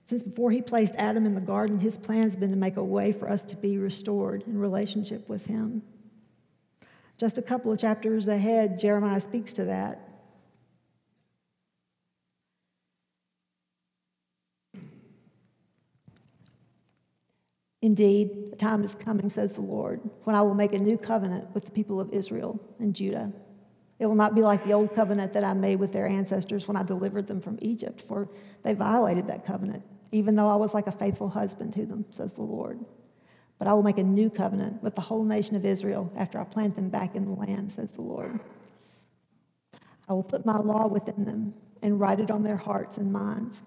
Since 0.03 0.23
before 0.23 0.51
He 0.51 0.61
placed 0.61 0.95
Adam 0.97 1.25
in 1.25 1.33
the 1.33 1.39
garden, 1.39 1.79
His 1.79 1.97
plan 1.97 2.23
has 2.23 2.35
been 2.35 2.49
to 2.49 2.57
make 2.57 2.75
a 2.75 2.83
way 2.83 3.13
for 3.13 3.29
us 3.29 3.45
to 3.45 3.55
be 3.55 3.77
restored 3.77 4.43
in 4.45 4.57
relationship 4.57 5.29
with 5.29 5.45
Him. 5.45 5.81
Just 7.17 7.37
a 7.37 7.41
couple 7.41 7.71
of 7.71 7.79
chapters 7.79 8.27
ahead, 8.27 8.77
Jeremiah 8.77 9.19
speaks 9.19 9.53
to 9.53 9.65
that. 9.65 10.01
Indeed, 17.81 18.49
a 18.51 18.55
time 18.55 18.83
is 18.83 18.95
coming, 18.95 19.29
says 19.29 19.53
the 19.53 19.61
Lord, 19.61 20.01
when 20.23 20.35
I 20.35 20.41
will 20.41 20.55
make 20.55 20.73
a 20.73 20.79
new 20.79 20.97
covenant 20.97 21.53
with 21.53 21.65
the 21.65 21.71
people 21.71 21.99
of 21.99 22.11
Israel 22.11 22.59
and 22.79 22.95
Judah. 22.95 23.31
It 23.99 24.07
will 24.07 24.15
not 24.15 24.33
be 24.33 24.41
like 24.41 24.65
the 24.65 24.73
old 24.73 24.93
covenant 24.95 25.33
that 25.33 25.43
I 25.43 25.53
made 25.53 25.79
with 25.79 25.91
their 25.91 26.07
ancestors 26.07 26.67
when 26.67 26.75
I 26.75 26.83
delivered 26.83 27.27
them 27.27 27.39
from 27.39 27.59
Egypt, 27.61 28.03
for 28.07 28.27
they 28.63 28.73
violated 28.73 29.27
that 29.27 29.45
covenant, 29.45 29.83
even 30.11 30.35
though 30.35 30.49
I 30.49 30.55
was 30.55 30.73
like 30.73 30.87
a 30.87 30.91
faithful 30.91 31.29
husband 31.29 31.73
to 31.73 31.85
them, 31.85 32.05
says 32.09 32.33
the 32.33 32.41
Lord. 32.41 32.83
But 33.57 33.67
I 33.67 33.73
will 33.73 33.83
make 33.83 33.97
a 33.97 34.03
new 34.03 34.29
covenant 34.29 34.83
with 34.83 34.95
the 34.95 35.01
whole 35.01 35.23
nation 35.23 35.55
of 35.55 35.65
Israel 35.65 36.11
after 36.17 36.39
I 36.39 36.43
plant 36.43 36.75
them 36.75 36.89
back 36.89 37.15
in 37.15 37.25
the 37.25 37.31
land, 37.31 37.71
says 37.71 37.91
the 37.91 38.01
Lord. 38.01 38.39
I 40.07 40.13
will 40.13 40.23
put 40.23 40.45
my 40.45 40.57
law 40.57 40.87
within 40.87 41.25
them 41.25 41.53
and 41.81 41.99
write 41.99 42.19
it 42.19 42.31
on 42.31 42.43
their 42.43 42.57
hearts 42.57 42.97
and 42.97 43.11
minds. 43.11 43.63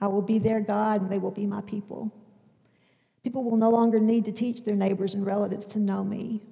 I 0.00 0.06
will 0.08 0.22
be 0.22 0.38
their 0.38 0.60
God, 0.60 1.02
and 1.02 1.10
they 1.10 1.18
will 1.18 1.30
be 1.30 1.46
my 1.46 1.60
people. 1.62 2.12
People 3.22 3.44
will 3.44 3.56
no 3.56 3.70
longer 3.70 3.98
need 3.98 4.24
to 4.26 4.32
teach 4.32 4.62
their 4.62 4.76
neighbors 4.76 5.14
and 5.14 5.26
relatives 5.26 5.66
to 5.66 5.78
know 5.78 6.04
me, 6.04 6.42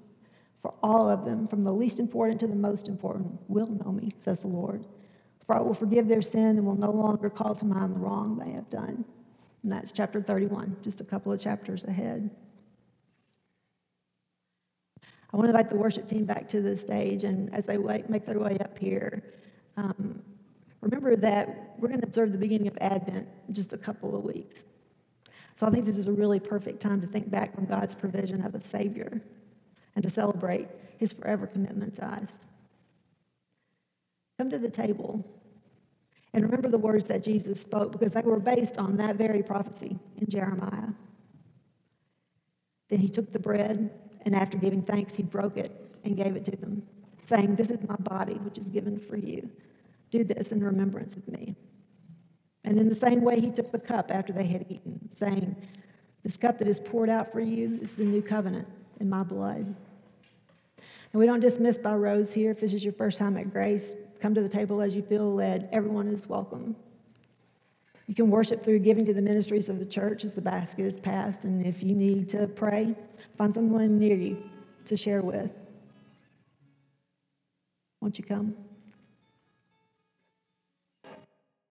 for 0.61 0.75
all 0.83 1.09
of 1.09 1.25
them, 1.25 1.47
from 1.47 1.63
the 1.63 1.73
least 1.73 2.01
important 2.01 2.41
to 2.41 2.47
the 2.47 2.55
most 2.55 2.89
important, 2.89 3.39
will 3.49 3.67
know 3.67 3.93
me, 3.93 4.13
says 4.19 4.41
the 4.41 4.49
Lord. 4.49 4.85
For 5.47 5.57
I 5.57 5.61
will 5.61 5.75
forgive 5.75 6.09
their 6.09 6.23
sin 6.23 6.57
and 6.57 6.65
will 6.65 6.77
no 6.77 6.91
longer 6.91 7.29
call 7.29 7.55
to 7.55 7.65
mind 7.65 7.95
the 7.95 8.01
wrong 8.01 8.39
they 8.39 8.53
have 8.53 8.71
done. 8.71 9.05
And 9.63 9.71
that's 9.73 9.93
chapter 9.93 10.23
31, 10.23 10.79
just 10.83 11.01
a 11.01 11.05
couple 11.05 11.33
of 11.33 11.41
chapters 11.41 11.85
ahead. 11.85 12.31
I 15.35 15.37
want 15.37 15.47
to 15.47 15.51
invite 15.51 15.69
the 15.69 15.77
worship 15.77 16.07
team 16.07 16.27
back 16.27 16.49
to 16.51 16.61
the 16.61 16.77
stage, 16.77 17.25
and 17.25 17.53
as 17.53 17.67
they 17.67 17.77
make 17.77 18.25
their 18.25 18.39
way 18.39 18.57
up 18.61 18.79
here, 18.79 19.21
um, 19.77 20.23
remember 20.81 21.17
that 21.17 21.75
we're 21.77 21.89
going 21.89 22.01
to 22.01 22.07
observe 22.07 22.31
the 22.31 22.39
beginning 22.39 22.69
of 22.69 22.79
Advent 22.81 23.27
in 23.49 23.53
just 23.53 23.73
a 23.73 23.77
couple 23.77 24.17
of 24.17 24.23
weeks. 24.23 24.63
So 25.57 25.67
I 25.67 25.71
think 25.71 25.87
this 25.87 25.97
is 25.97 26.07
a 26.07 26.13
really 26.13 26.39
perfect 26.39 26.79
time 26.79 27.01
to 27.01 27.09
think 27.09 27.33
back 27.33 27.51
on 27.59 27.65
God's 27.67 27.97
provision 27.97 28.47
of 28.47 28.55
a 28.55 28.61
Savior 28.61 29.21
and 29.97 30.05
to 30.05 30.09
celebrate 30.09 30.69
his 30.99 31.13
forever 31.13 31.49
commitment 31.49 31.97
to 31.97 32.07
us. 32.07 32.39
Come 34.39 34.51
to 34.51 34.59
the 34.59 34.71
table 34.71 35.27
and 36.33 36.45
remember 36.45 36.69
the 36.69 36.79
words 36.79 37.07
that 37.07 37.25
Jesus 37.25 37.61
spoke 37.61 37.91
because 37.91 38.13
they 38.13 38.21
were 38.21 38.39
based 38.39 38.79
on 38.79 38.97
that 38.99 39.17
very 39.17 39.43
prophecy 39.43 39.99
in 40.17 40.29
Jeremiah. 40.29 40.91
Then 42.89 43.01
he 43.01 43.09
took 43.09 43.33
the 43.33 43.41
bread 43.41 43.91
and 44.25 44.35
after 44.35 44.57
giving 44.57 44.83
thanks, 44.83 45.15
he 45.15 45.23
broke 45.23 45.57
it 45.57 45.73
and 46.05 46.17
gave 46.17 46.37
it 46.37 46.45
to 46.47 46.57
them, 46.57 46.83
saying, 47.23 47.57
This 47.57 47.71
is 47.71 47.79
my 47.87 47.97
body, 47.97 48.35
which 48.35 48.59
is 48.59 48.67
given 48.67 48.99
for 48.99 49.17
you. 49.17 49.49
Do 50.11 50.25
this 50.25 50.53
in 50.53 50.63
remembrance 50.63 51.17
of 51.17 51.27
me. 51.29 51.55
And 52.65 52.79
in 52.79 52.89
the 52.89 52.95
same 52.95 53.23
way, 53.23 53.41
he 53.41 53.51
took 53.51 53.71
the 53.71 53.79
cup 53.79 54.11
after 54.11 54.33
they 54.33 54.47
had 54.47 54.67
eaten, 54.69 55.09
saying, 55.11 55.55
This 56.23 56.37
cup 56.37 56.59
that 56.59 56.69
is 56.69 56.81
poured 56.81 57.11
out 57.11 57.33
for 57.33 57.41
you 57.41 57.79
is 57.83 57.93
the 57.93 58.05
new 58.05 58.23
covenant 58.23 58.67
in 59.01 59.09
my 59.09 59.23
blood. 59.23 59.75
And 61.13 61.21
we 61.21 61.27
don't 61.27 61.41
dismiss 61.41 61.79
by 61.79 61.95
rows 61.95 62.33
here. 62.33 62.51
If 62.51 62.61
this 62.61 62.73
is 62.73 62.83
your 62.83 62.95
first 62.95 63.19
time 63.19 63.37
at 63.37 63.53
Grace, 63.53 63.95
come 64.21 64.35
to 64.35 64.43
the 64.43 64.49
table 64.49 64.81
as 64.81 64.97
you 64.97 65.03
feel 65.03 65.33
led. 65.33 65.69
Everyone 65.71 66.09
is 66.09 66.27
welcome. 66.27 66.75
You 68.07 68.15
can 68.15 68.31
worship 68.31 68.63
through 68.63 68.81
giving 68.81 69.05
to 69.07 69.15
the 69.15 69.23
ministries 69.23 69.69
of 69.69 69.79
the 69.79 69.87
church 69.87 70.25
as 70.25 70.33
the 70.33 70.43
basket 70.43 70.85
is 70.85 70.99
passed. 70.99 71.45
And 71.45 71.65
if 71.67 71.83
you 71.83 71.95
need 71.95 72.29
to 72.31 72.47
pray, 72.47 72.95
find 73.39 73.55
someone 73.55 73.99
near 73.99 74.17
you 74.17 74.43
to 74.85 74.97
share 74.97 75.23
with. 75.23 75.51
Won't 78.01 78.19
you 78.19 78.25
come? 78.25 78.55